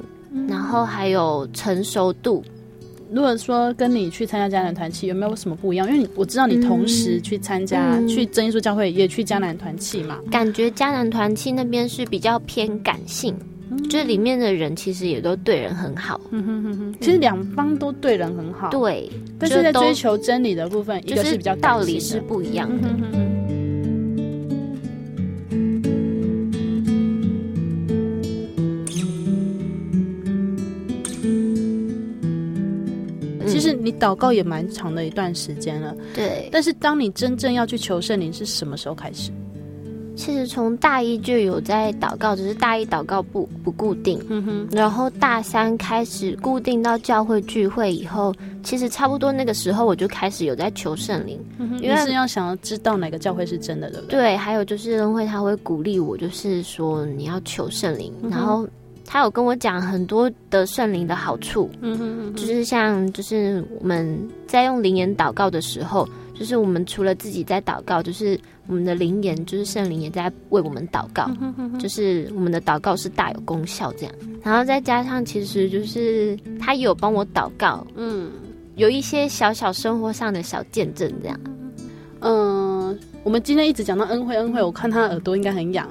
[0.48, 2.42] 然后还有成熟度。
[3.12, 5.86] 如果说跟你去参加迦南团契有没有什么不一样？
[5.88, 10.18] 因为你我知道你同时去参加、嗯、去真耶稣教会，也去迦南团契嘛。
[10.30, 13.36] 感觉迦南团契那边是比较偏感性，
[13.82, 16.20] 嗯、就里面的人其实也都对人很好。
[16.30, 18.68] 嗯哼哼哼，其实两方都对人很好。
[18.70, 22.88] 对，但是在追求真理的部分，一个是比较道理是不一样的。
[22.88, 23.30] 嗯哼哼
[33.82, 36.48] 你祷告也蛮长的一段时间了，对。
[36.52, 39.32] 但是当你真正要去求圣灵，是什么时候开始？
[40.20, 44.22] 其实从大一就有在祷告，只是大一祷告不不固定。
[44.28, 54.20] 嗯哼，然后大三开始固定到教会聚会以后，其实差不多那个时候我就开始有在求圣灵，嗯、因为是要想要知道哪个教会是真的，对不对？
[54.20, 58.68] 对，还有就是恩惠他会鼓励我，就是说你要求圣灵，嗯、然后
[59.06, 61.70] 他有跟我讲很多的圣灵的好处。
[61.80, 66.06] 嗯哼，嗯哼，就是像就是我们在用灵言祷告的时候。
[66.32, 68.40] 就是我们除了自己在祷告，就是
[68.70, 71.28] 我们的灵言，就是圣灵也在为我们祷告，
[71.80, 74.14] 就是我们的祷告是大有功效这样。
[74.44, 78.30] 然后再加上，其实就是他也有帮我祷告，嗯，
[78.76, 81.40] 有一些小小生活上的小见证这样。
[82.20, 85.88] 嗯，我们今天一直讲到恩惠，恩惠，我看他耳朵应该很痒。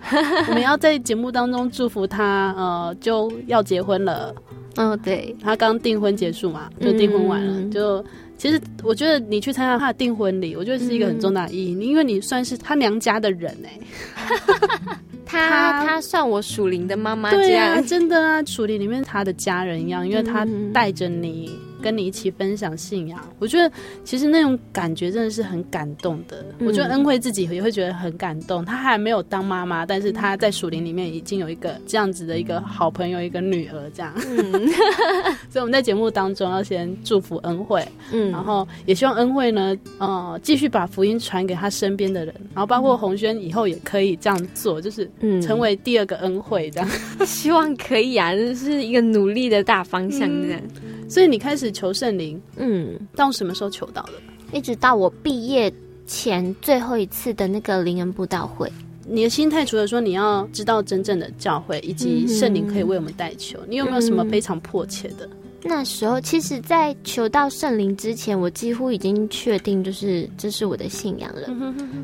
[0.48, 4.34] 我们要在节目当中祝福他，呃，就要结婚了。
[4.76, 8.04] 嗯，对，他刚订婚结束嘛，就订婚完了，嗯、就。
[8.38, 13.78] 其实我觉得你去参加他的订婚礼，我觉得是一个很重大的意义，嗯、因为你算是他娘家的人哎、
[14.90, 20.44] 欸，他他算我属灵的妈妈，对啊，真的啊，属灵里面他的家人一样，因为他
[20.74, 21.52] 带着你。
[21.82, 23.70] 跟你一起分享信仰，我觉得
[24.04, 26.44] 其实那种感觉真的是很感动的。
[26.58, 28.64] 嗯、我觉得恩惠自己也会觉得很感动。
[28.64, 34.12] 她还没有当妈妈，但是她在属灵里面已经有一个这样子的一个好朋友，一个女儿这样。
[34.16, 34.68] 嗯、
[35.50, 45.10] 所以我们在节目当中要先祝福恩惠，嗯，然后也希望恩惠呢，呃，继续把福音传给她身边的人，然后包括红轩以后也可以这样做，就是
[45.42, 46.88] 成为第二个恩惠这样。
[47.18, 50.60] 嗯、 希望可以啊，这是一个努力的大方向这样。
[50.82, 54.12] 嗯所以你开始求圣灵，嗯，到什么时候求到的？
[54.50, 55.70] 一直到我毕业
[56.06, 58.72] 前最后一次的那个灵恩布道会。
[59.06, 65.28] 你的心态除了说你要知道真正的教会以及圣灵可以为我们代求，嗯、你有没有什么非常迫切的？
[65.64, 71.48] 那时候，其实，在求到圣灵之前，我几乎已经确定，就是这是我的信仰了。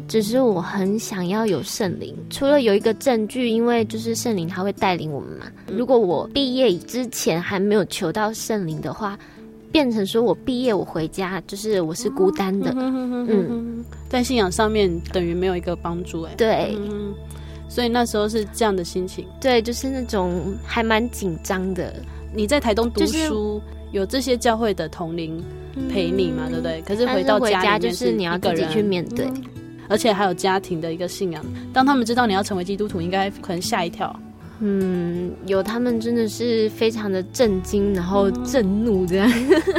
[0.07, 5.47] 只是我很想要有圣灵，除了有一个证据，因为就是圣灵他会带领我们嘛。
[5.67, 9.19] 如果我毕业之前还没有求到圣灵的话，
[9.73, 12.73] 变成说我毕业我回家，就是我是孤单的。
[12.77, 16.23] 嗯，在信仰上面等于没有一个帮助。
[16.23, 16.79] 哎，对。
[17.69, 19.27] 所以那时候是这样的心情。
[19.41, 21.95] 对，就是那种还蛮紧张的。
[22.35, 23.61] 你在台东读书，
[23.91, 25.43] 有这些教会的同龄
[25.91, 26.47] 陪你嘛？
[26.49, 26.83] 对不对？
[26.83, 29.27] 可是回到家就是你要自己去面对，
[29.89, 31.45] 而且还有家庭的一个信仰。
[31.73, 34.15] 当他们知道你要成为基督徒，应该可能吓一跳。
[34.61, 39.31] 嗯，有他们真的是非常的震惊，然后震怒这样，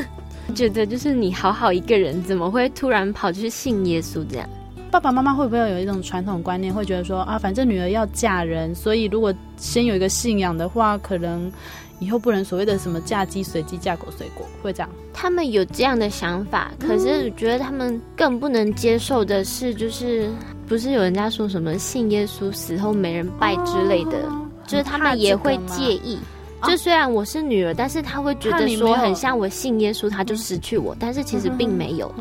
[0.56, 4.50] 觉得就是你好好一个人，怎么会突然跑去信耶稣这样？
[4.90, 11.52] 爸爸妈妈会不会有一种传统观念，会觉得说啊，反正女儿要嫁人，所以如果先有一个信仰的话，可能。
[12.00, 14.90] 以后不能所谓的什么嫁鸡随鸡嫁狗随狗，会这样？
[15.14, 20.30] 他们有这样的想法，可是我觉得他们更不能接受的是，就是
[20.68, 26.18] 不是有人家说什么信耶稣死后没人拜之类的，哦、就是他们也会介意。
[26.64, 32.14] 就虽然我是女儿，但是他会觉得说很像我信耶稣，他就失去我，但是其实并没有。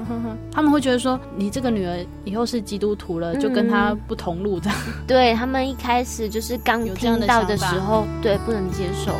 [0.52, 4.78] 他们会觉得说你这个女儿以后是基督徒了，就跟他不同路这样。
[5.08, 9.12] 对，他们一开始就是刚听到的时候，对，不能接受。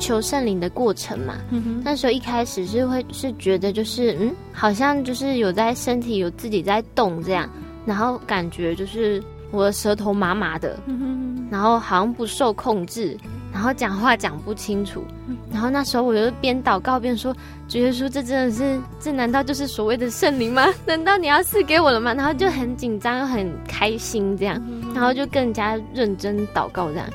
[0.00, 7.48] 求圣灵的过程嘛，嗯、那时候一开始是会是觉得就是嗯，好像就是有在身体有自己在动这样，
[7.86, 13.16] 然后感觉就是我的舌头麻麻的，嗯、然后好像不受控制，
[13.52, 17.34] 然后讲话讲不清楚，嗯、然后那时候我就边祷告边说
[17.68, 20.66] ：“主耶稣，这真的是这难道就是所谓的圣灵吗？
[20.86, 24.60] 难道你要赐给我了吗？”然后就很紧张又很开心这样，
[24.94, 27.06] 然后就更加认真祷告这样。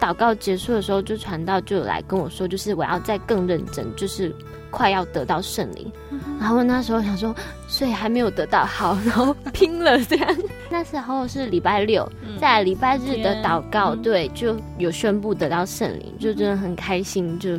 [0.00, 4.34] 祷告结束的时候，就传道就来跟我说，就是我要再更认真，就是
[4.70, 5.92] 快要得到圣灵。
[6.10, 7.34] 嗯、然后那时候想说，
[7.68, 10.36] 所以还没有得到，好，然后拼了这样。
[10.70, 17.38] 那时候是礼拜六，嗯、在礼拜日的祷告，天对，就有宣布得到圣灵，就真的很开心。
[17.38, 17.50] 就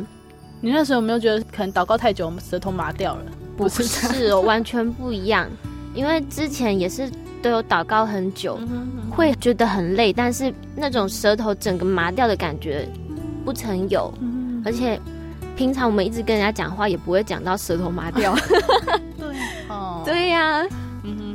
[0.60, 3.24] 你那时候有没有觉得可能祷告太久，我们舌头麻掉了？
[3.56, 5.48] 不是，完全不一样，
[5.94, 7.10] 因为之前也是。
[7.42, 8.58] 都有祷告很久，
[9.10, 12.88] 会觉得很累，但是那种舌头整个麻掉的感觉
[13.44, 14.12] 不曾有，
[14.64, 14.98] 而且
[15.56, 18.34] 平常我们一直跟人家讲话，也不会讲到舌头麻掉。
[19.18, 19.36] 对，
[19.68, 20.64] 哦，对呀，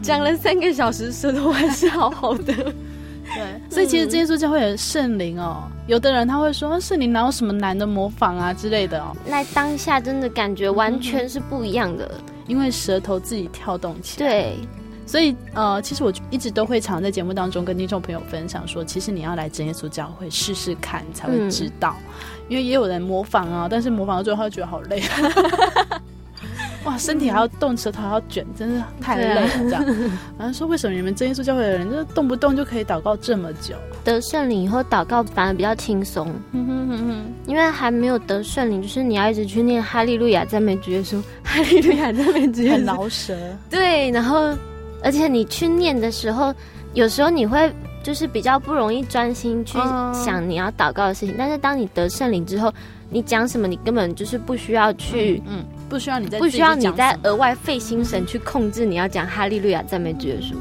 [0.02, 2.54] 讲了三个小时，舌头还是好好的。
[2.54, 12.10] 对，所以其实这些说教会有圣灵哦，有的人他会说圣灵哪有什么难的模仿啊之类的哦，那当下真的感觉完全是不一样的，
[12.48, 14.30] 因为舌头自己跳动起来。
[14.30, 14.56] 对。
[15.08, 21.96] 所以，呃，其实我一直都会常在节目当中跟听众朋友分享说，其实你要来真耶稣教会试试看，你才会知道。
[21.98, 22.14] 嗯、
[22.50, 25.02] 因为也有人模仿啊，但是模仿到最后他就觉得好累。
[26.84, 29.48] 哇， 哇，身体还要动，舌头还要卷，真是太累了。
[29.64, 29.86] 这样，
[30.38, 33.76] 然后说为什么你们真耶稣教会的人就是动不动就可以祷告这么久？
[34.04, 36.34] 得圣灵以后祷告反而比较轻松。
[36.52, 43.36] 嗯哼哼哼，因为还没有得圣灵，就是你要一直去念哈利路亚赞美主耶稣，哈利路亚赞美主耶稣，很饶舌。
[43.70, 44.54] 对，然后
[45.04, 46.54] 而且你去念的时候，
[46.94, 47.72] 有时候你会。
[48.04, 49.78] 就是比较不容易专心去
[50.14, 52.74] 想你要祷告的事情，但是当你得圣灵之后，
[53.10, 60.54] 你讲什么，你根本就是不需要去，嗯，不需要你在不需要你再额外费心神去控制你要讲哈利路亚赞美主耶稣，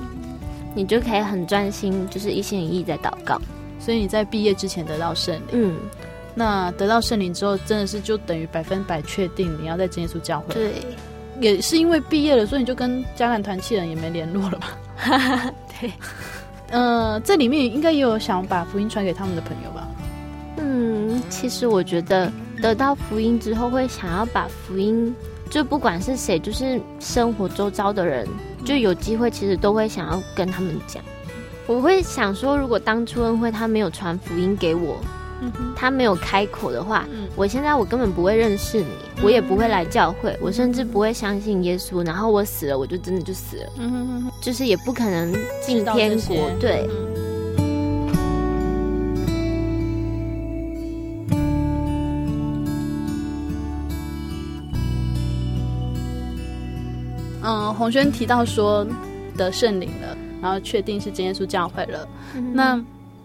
[0.75, 3.41] 你就可以很专心，就是一心一意在祷告。
[3.79, 5.77] 所以你在毕业之前得到圣灵，嗯，
[6.35, 10.53] 那得到圣灵之后，真的是就等于百分百确定你要在真耶稣教会。
[10.53, 10.73] 对，
[11.41, 14.79] 也是因为毕业了，所以你就跟迦南团契人也没联络了吧？
[15.81, 15.93] 对。
[16.71, 19.87] 呃，这里面应该也有想把福音传给他们的朋友吧？
[20.57, 25.15] 嗯，其实我觉得得到福音之后，会想要把福音，
[25.49, 28.27] 就不管是谁，就是生活周遭的人，
[28.65, 31.01] 就有机会，其实都会想要跟他们讲。
[31.69, 34.99] 我会想说，如果当初恩惠他没有传福音给我。
[35.43, 42.05] 嗯、他没有开口的话，嗯，我现在我根本不会认识你，嗯，我也不会来教会，我甚至不会相信耶稣。
[42.07, 46.51] 然后我死了，我就真的就死了，嗯哼哼，就是也不可能进天国。
[46.59, 46.89] 对。
[57.43, 58.87] 嗯，洪轩提到说
[59.37, 62.83] 得圣灵了，然后确定是真耶稣教会了，嗯，那。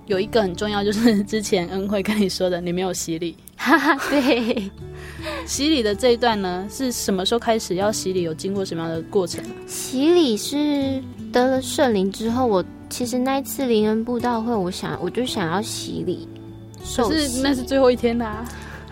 [0.07, 3.35] 有一个很重要，就是 之前恩惠跟你说的，你没有洗礼。
[3.55, 4.71] 哈哈，对，
[5.45, 8.23] 洗礼的这一段呢，是什么时候开始要洗礼？
[8.23, 9.43] 有经过什么样的过程？
[9.67, 16.27] 洗礼是得了圣灵之后，我其实那一次灵恩布道会，我想我就想要洗礼，
[16.97, 18.43] 可是那是最后一天的啊。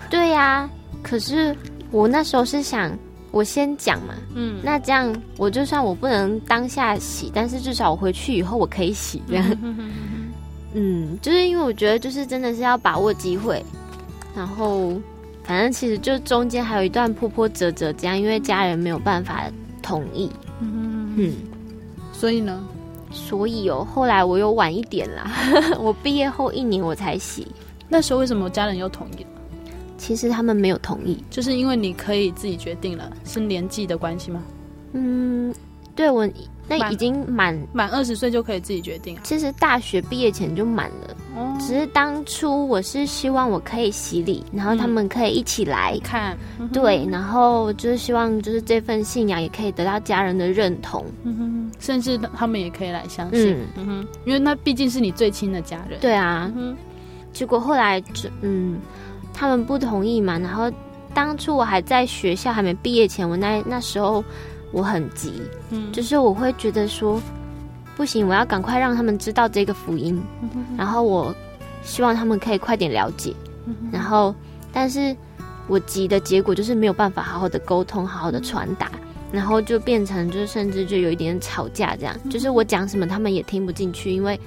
[0.07, 0.69] 对呀、啊，
[1.01, 1.55] 可是
[1.89, 2.95] 我那时候是想，
[3.31, 9.57] 我先讲嘛，嗯，那这样我就算我不能当下洗，但是至少我回去以后我可以洗这样。
[9.63, 9.89] 嗯，
[11.21, 13.63] 就是因为我觉得，就是真的是要把握机会，
[14.35, 14.93] 然后
[15.43, 19.45] 反正其实就中间还有一段波波折折，这样因为家人没有办法
[19.81, 20.29] 同意。
[20.61, 21.33] 嗯嗯，
[22.13, 22.63] 所以呢，
[23.11, 25.31] 所以哦，后来我又晚一点啦，
[25.79, 27.47] 我毕业后一年我才洗。
[27.87, 29.29] 那时候为什么家人又同意了？
[29.97, 34.43] 其实他们没有同意，就是因为你可以自己决定了，是年纪的关系吗？
[34.93, 35.53] 嗯，
[35.95, 36.29] 对我。
[36.69, 39.17] 那已经满满二十岁就可以自己决定。
[39.23, 45.99] 其实大学毕业前就满了，哦，只是当初我是希望我可以洗礼，然后他们可以一起来。
[46.03, 46.37] 看，
[46.71, 53.85] 对，然后就是希望就是这份信仰也可以得到家人的认同，嗯哼，甚至他们也可以来相信，嗯。
[53.85, 55.99] 哼，因为那毕竟是你最亲的家人。
[55.99, 56.51] 对啊，
[57.33, 58.79] 结果后来就嗯，
[59.33, 60.71] 他们不同意嘛，然后
[61.13, 64.23] 当初我还在学校还没毕业前，我那那时候。
[64.71, 65.41] 我很急，
[65.71, 67.21] 嗯，就是我会觉得说，
[67.97, 71.33] 不行，我要赶快让他们知道这个福音，嗯，然后我
[71.83, 73.33] 希望他们可以快点了解，
[73.65, 74.33] 嗯，然后，
[74.71, 75.15] 但是
[75.67, 78.91] 我急的结果就是没有办法好好的沟通，好好的传达，
[79.31, 84.39] 然后就变成就是甚至就有一点吵架这样，嗯，就是我讲什么他们也听不进去，因为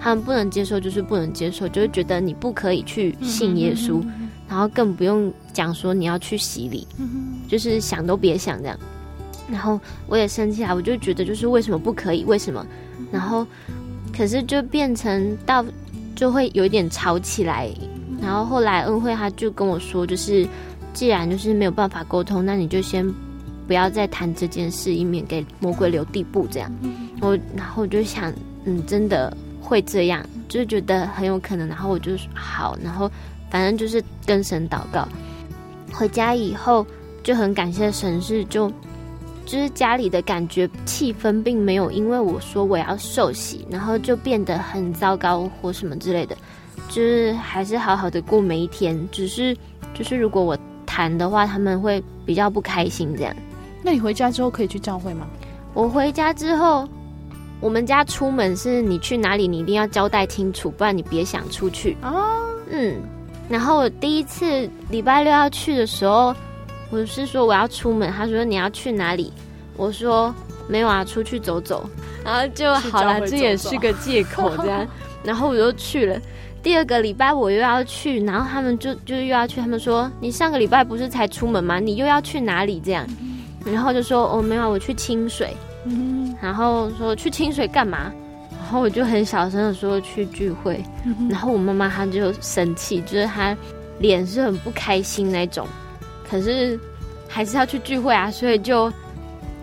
[0.00, 8.78] 他们不能接受，就是不能接受，就是觉得你不可以去信耶稣，嗯，然后更不用讲说你要去洗礼，嗯，就是想都别想这样。
[9.50, 12.22] 然后我也生气啊，我就觉得就是为什么不可以？
[12.24, 12.64] 为什么？
[13.10, 13.46] 然后
[14.16, 15.64] 可是就变成到
[16.14, 17.70] 就会有一点吵起来。
[18.20, 20.46] 然后后来恩惠他就跟我说，就是
[20.92, 23.08] 既然就是没有办法沟通，那你就先
[23.66, 26.46] 不要再谈这件事，以免给魔鬼留地步。
[26.50, 26.70] 这样，
[27.20, 28.32] 我然后我就想，
[28.64, 31.66] 嗯，真的会这样，就是觉得很有可能。
[31.68, 33.10] 然后我就说好，然后
[33.48, 35.08] 反正就是跟神祷告。
[35.92, 36.84] 回家以后
[37.22, 38.70] 就很感谢神，是就。
[39.48, 46.36] 就是家里的感觉气氛并没有因为我说我要受洗，然后就变得很糟糕或什么之类的，
[46.90, 49.08] 就是还是好好的过每一天。
[49.10, 49.56] 只是
[49.94, 53.34] 就是如果我谈的话，他们会比较不开心这样。
[53.82, 55.26] 那你回家之后可以去教会吗？
[55.72, 56.86] 我回家之后，
[57.58, 61.96] 我们家出门是你去哪里，你一定要交代清楚，不然你别想出去。
[62.02, 62.36] 哦，
[62.70, 63.00] 嗯。
[63.48, 66.36] 然后我第一次礼拜六要去的时候。
[66.90, 69.32] 我是说我要出门，他说你要去哪里？
[69.76, 70.34] 我说
[70.68, 71.88] 没有啊，出去走走。
[72.24, 74.86] 然后就好了，这也是个借口这样。
[75.22, 76.20] 然后我就去了。
[76.62, 79.60] 第二个礼拜我又要去，然后他们就就又要去。
[79.60, 81.78] 他们说你上个礼拜不是才出门吗？
[81.78, 82.80] 你又要去哪里？
[82.84, 83.06] 这样。
[83.64, 85.56] 然后就说哦没有啊，我去清水。
[86.40, 88.12] 然后说去清水干嘛？
[88.50, 90.82] 然后我就很小声的说去聚会。
[91.30, 93.56] 然后我妈妈她就生气，就是她
[93.98, 95.66] 脸是很不开心那种。
[96.30, 96.78] 可是
[97.28, 98.92] 还是要去聚会啊，所以就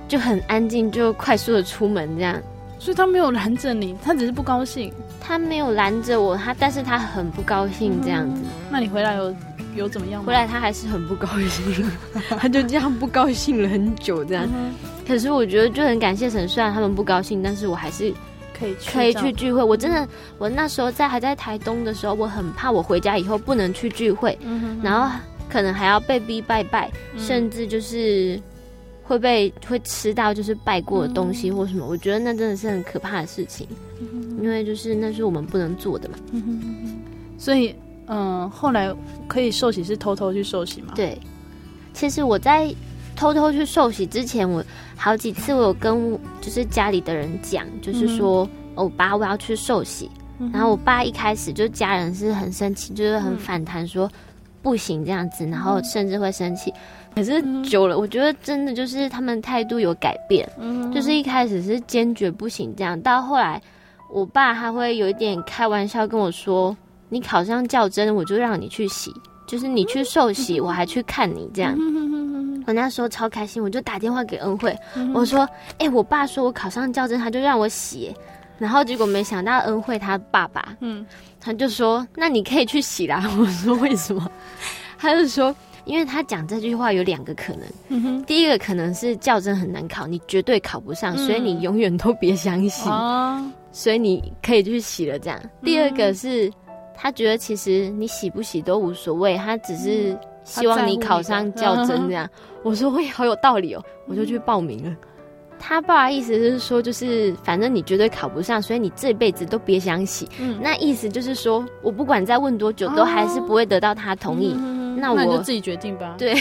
[0.07, 2.41] 就很安静，就快速的出门这样。
[2.77, 4.93] 所以他没有拦着你，他只是不高兴。
[5.19, 8.41] 他没有拦着我，他但是他很不高兴这样子。
[8.43, 9.35] 嗯、那你回来有
[9.75, 10.27] 有怎么样吗？
[10.27, 11.89] 回来他还是很不高兴，
[12.37, 14.45] 他就这样不高兴了很久这样。
[14.45, 14.73] 嗯、
[15.07, 18.13] 可是我觉得就很感谢神，虽然他们不高兴，但是我还是
[18.53, 19.63] 可以去可以去聚会。
[19.63, 20.07] 我真的，
[20.37, 25.09] 我那时候在还在台东的时候，我很怕我回家以后不能去聚会，嗯、哼哼然后
[25.49, 28.41] 可能还要被逼拜拜，嗯、甚至就是。
[29.07, 33.67] 会被会吃到就是拜过的东西或什么，嗯、我觉得那真的是很可怕的事情，
[33.99, 36.17] 嗯、因为就是那是我们不能做的嘛。
[36.31, 36.97] 嗯、
[37.37, 37.69] 所以，
[38.07, 38.91] 嗯、呃，后来
[39.27, 40.91] 可以受洗是偷偷去受洗吗？
[40.95, 41.19] 对，
[41.93, 42.73] 其实我在
[43.15, 44.65] 偷偷去受洗之前，我
[44.95, 50.09] 好几次我有跟就是家里的人讲，就是说，我、爸我要去受洗，
[50.51, 54.11] 然后我爸一开始就家人是很生气，就是很反弹说
[54.65, 56.73] 不行这样子，然后甚至会生气。
[57.13, 63.61] 可是久了，我觉得真的就是他们态度有改变，嗯、就是一开始是坚决不行这样，到后来
[64.11, 66.75] 我爸他会有一点开玩笑跟我说
[67.07, 69.13] ：“你考上较真，我就让你去洗，
[69.47, 71.77] 就是你去受洗，我还去看你这样。
[72.67, 74.75] ”我那时候超开心，我就打电话给恩惠，
[75.13, 75.47] 我说
[75.77, 78.11] ：“哎、欸，我爸说我考上较真，他就让我洗。”
[78.57, 81.05] 然后结果没想到恩惠他爸爸，嗯，
[81.45, 83.23] 他就说：“那你可以去洗啦。
[83.39, 84.29] ”我说：“为什么？”
[84.97, 85.55] 他就说。
[85.85, 95.39] 因为他讲这句话有两个可能，嗯、第一个可能是教真很难考，你绝对考不上，嗯、所以你永远都别想洗，哦、 所以你可以去洗了这样。
[95.43, 96.51] 嗯、第二个是
[96.95, 102.27] 他觉得其实你洗不洗都无所谓，他只是希望你考上教真这样。
[102.63, 104.95] 我说喂，好有道理哦，我就去报名了。
[105.55, 110.27] 嗯、他爸意思是说，就是反正你绝对考不上，所以你这辈子都别想洗。
[110.39, 114.53] 嗯、那意思就是说我不管再问多久，都还是不会得到他同意。
[114.57, 116.15] 嗯那我那你就自己决定吧。
[116.17, 116.33] 对，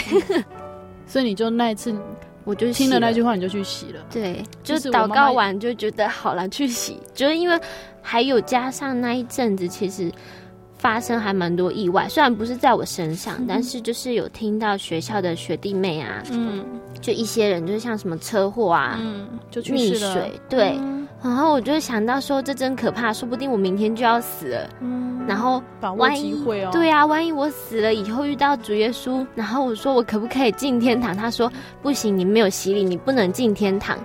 [1.09, 1.93] 所以你就那一次，
[2.45, 4.01] 我就听了那句话，你就去洗了。
[4.13, 6.97] 对，就祷告完就觉得好了，去洗。
[7.13, 7.61] 就是因为
[8.01, 10.09] 还有加上那一阵子，其实
[10.85, 16.63] 发生还蛮多意外，虽然不是在我身上，嗯、但是就是有听到学校的学弟妹啊，嗯，
[17.01, 20.77] 就一些人，就是像什么车祸啊，嗯，就去溺水，对。
[20.79, 24.69] 嗯然后我就想到说，这真可怕，说不定我明天就要死了。
[24.83, 25.63] 嗯，然后
[25.97, 26.37] 万一
[26.71, 31.17] 对啊，万一我死了以后遇到主耶稣，然后我说我可不可以进天堂？
[31.17, 33.99] 他说不行，你没有洗礼，你不能进天堂。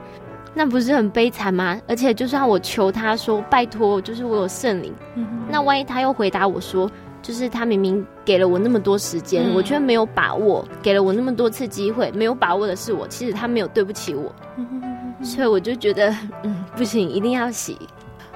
[0.54, 1.80] 那不是很悲惨吗？
[1.88, 6.90] 而且就算我求他说拜托，就是我有圣灵，嗯、那万一他又回答我说，
[7.22, 14.34] 就是他明明给了我那么多时间，嗯、我却没有把握，给了我那么多次机会，没有把握的是我，其实他没有对不起我。
[14.58, 14.84] 嗯
[15.22, 17.78] 所以我就觉得， 嗯，不行，一定要洗。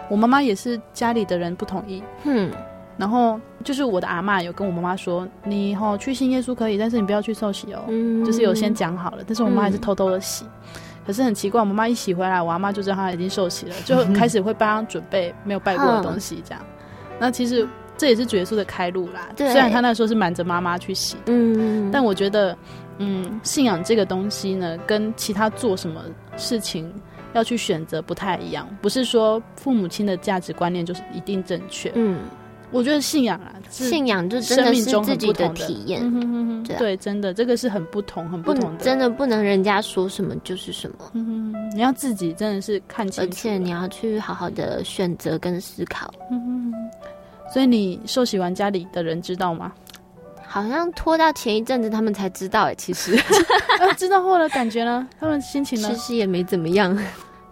[0.09, 2.51] 我妈妈也是家里的人不同意，嗯，
[2.97, 9.23] 然后就是我的阿妈有跟我妈妈说，你以后去信耶稣可以，但是你不要去受洗哦，嗯，就是有先讲好了。
[9.25, 16.61] 但是我妈还是偷偷的洗，嗯、可是很奇怪，我妈妈一洗回来，我阿妈就知道她已经受洗了， 就开始会帮她准备没有拜过的东西，这样。
[16.63, 22.57] 嗯、那其实这也是主耶稣的开路啦，对虽然他那时候是瞒着妈妈去洗，嗯，但我觉得。
[22.99, 25.99] 嗯，信仰这个东西呢，跟其他做什么
[26.37, 26.93] 事情
[27.33, 28.69] 要去选择不太一样。
[28.83, 31.91] 不是说父母亲的价值观念就是一定正确。
[31.95, 32.19] 嗯，
[32.73, 36.01] 我觉得信仰啊，信仰就真的是自己的体验。
[36.03, 38.83] 嗯、哼哼哼对，真的这个是很不同、很不同的。
[38.83, 41.11] 真的不能人家说什么就是什么。
[41.13, 46.13] 嗯哼，你要自己真的是看清楚，而且你要去好好的选择跟思考。
[46.31, 46.73] 嗯哼，
[47.53, 49.71] 所以你受洗完，家里的人知道吗？
[50.45, 52.75] 好像拖到前一阵子，他们才知道哎。
[52.75, 53.17] 其实，
[53.97, 55.07] 知道后的感觉呢？
[55.19, 55.89] 他们心情呢？
[55.89, 56.97] 其实也没怎么样。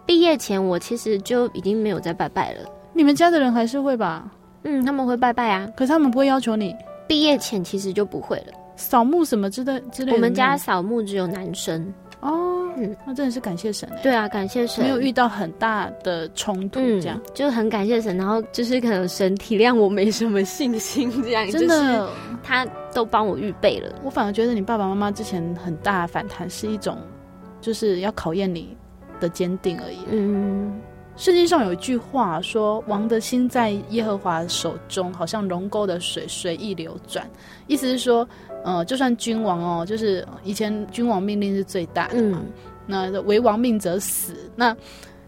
[0.06, 2.68] 毕业前，我其实就已经没有再拜拜了。
[2.92, 4.30] 你们家的人还是会吧？
[4.64, 5.68] 嗯，他们会拜拜啊。
[5.76, 6.74] 可是他们不会要求你。
[7.08, 8.52] 毕业前其实就不会了。
[8.76, 10.16] 扫墓什么之类之类的。
[10.16, 11.92] 我们家扫墓只有男生。
[12.20, 13.88] 哦，嗯，那真的是感谢神。
[14.00, 18.16] 对啊，感谢神，没有遇到很大的冲突，这样、嗯、就很感谢神。
[18.16, 22.08] 然后就是可能神体谅我没什么信心，这样真的，
[22.42, 23.92] 他都帮我预备了。
[24.04, 26.96] 我反而觉得你爸爸妈妈之前很大反弹是一种，
[27.60, 28.76] 就是要考验你
[29.18, 29.98] 的坚定而已。
[30.08, 30.80] 嗯，
[31.16, 37.28] 圣经上有一句话说：“王的心在耶和华手中，好像龙沟的水随意流转。”
[37.66, 38.26] 意思是说。
[38.64, 42.40] 呃，就算君王哦，就是以前君王命令是最大的嘛。
[42.40, 42.52] 嗯、
[42.86, 44.36] 那为王命则死。
[44.54, 44.72] 那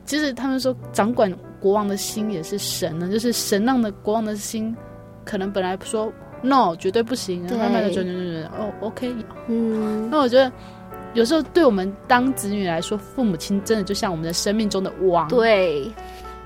[0.07, 4.73] 其实他们说，掌管国王的心也是神呢，就是神让的国王的心，
[5.25, 6.13] 可能本来说
[6.43, 9.13] no 绝对不行，对慢慢的转转转转，哦，OK。
[9.49, 10.53] 嗯，那我觉得
[11.15, 15.27] 有时候对我们当子女来说，父母亲真的就像我们的生命中的王。
[15.29, 15.91] 对。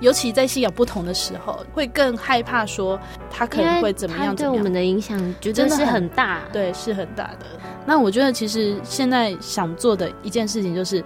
[0.00, 2.96] 尤其在信仰不同的时候，会更害怕说
[3.32, 4.32] 他可能会怎么样？
[4.36, 7.46] 对我们的影响，觉得是很大很，对，是很大的。
[7.84, 11.02] 那我觉得，其实现在想做的一件事情就是，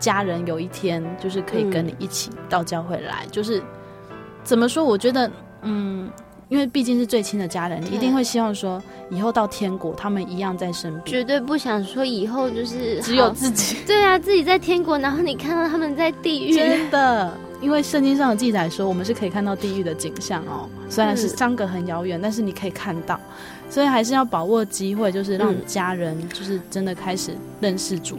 [0.00, 3.62] 家人有一天就是可以跟你一起到教会来，嗯、就是
[4.42, 4.82] 怎么说？
[4.82, 5.30] 我觉得，
[5.62, 6.10] 嗯，
[6.48, 13.78] 因为毕竟是最亲的家人，你一定会希望说，以后到天国，他们一样在身边，绝对不想说以后就是只有自己。
[13.86, 17.32] 对啊，自己在天国，然后你看到他们在地狱，真的。
[17.60, 23.18] 因为圣经上的记载说，我们是可以看到地狱的景象哦，虽然是相隔很遥远，但是你可以看到，
[23.70, 27.30] 所以还是要把握机会，就是让家人就是真的开始
[27.60, 28.18] 认识主。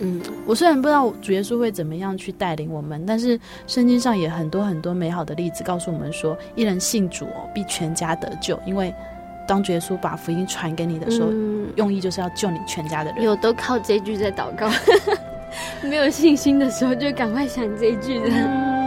[0.00, 8.58] 嗯，我虽然不知道主耶稣会怎么样去带领我们，但是圣经上也很多很多美好的例子告诉我们说，一人信主哦，必全家得救。
[8.64, 8.94] 因为
[9.46, 13.22] 当主耶稣把福音传给你的时候，嗯、用意就是要救你全家的人。
[13.22, 14.70] 有都靠这句在祷告，
[15.82, 18.28] 没有信心的时候就赶快想这一句的。
[18.28, 18.77] 嗯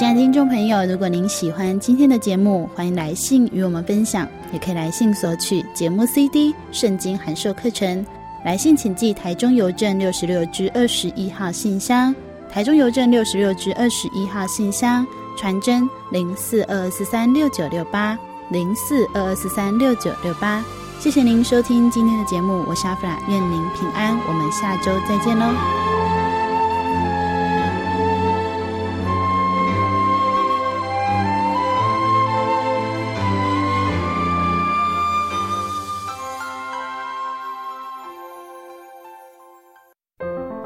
[0.00, 8.06] 亲爱的听众朋友，如果您喜欢今天的节目，欢迎来信与我们分享，也可以来信索取节目 CD、圣经函授课程。
[8.42, 12.14] 来信请寄台中邮政六十六支二十一号信箱，
[12.50, 20.64] 台中邮政六十六支二十一号信箱，传真零四二二四三六九六八零四二二四三六九六八。
[20.98, 25.99] 谢谢您收听今天的节目，我是阿弗拉，愿您平安，我们下周再见喽。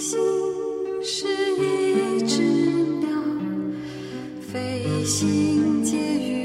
[0.00, 0.18] 心
[1.02, 1.26] 是
[1.58, 2.40] 一只
[3.00, 3.10] 鸟，
[4.40, 6.39] 飞行结雨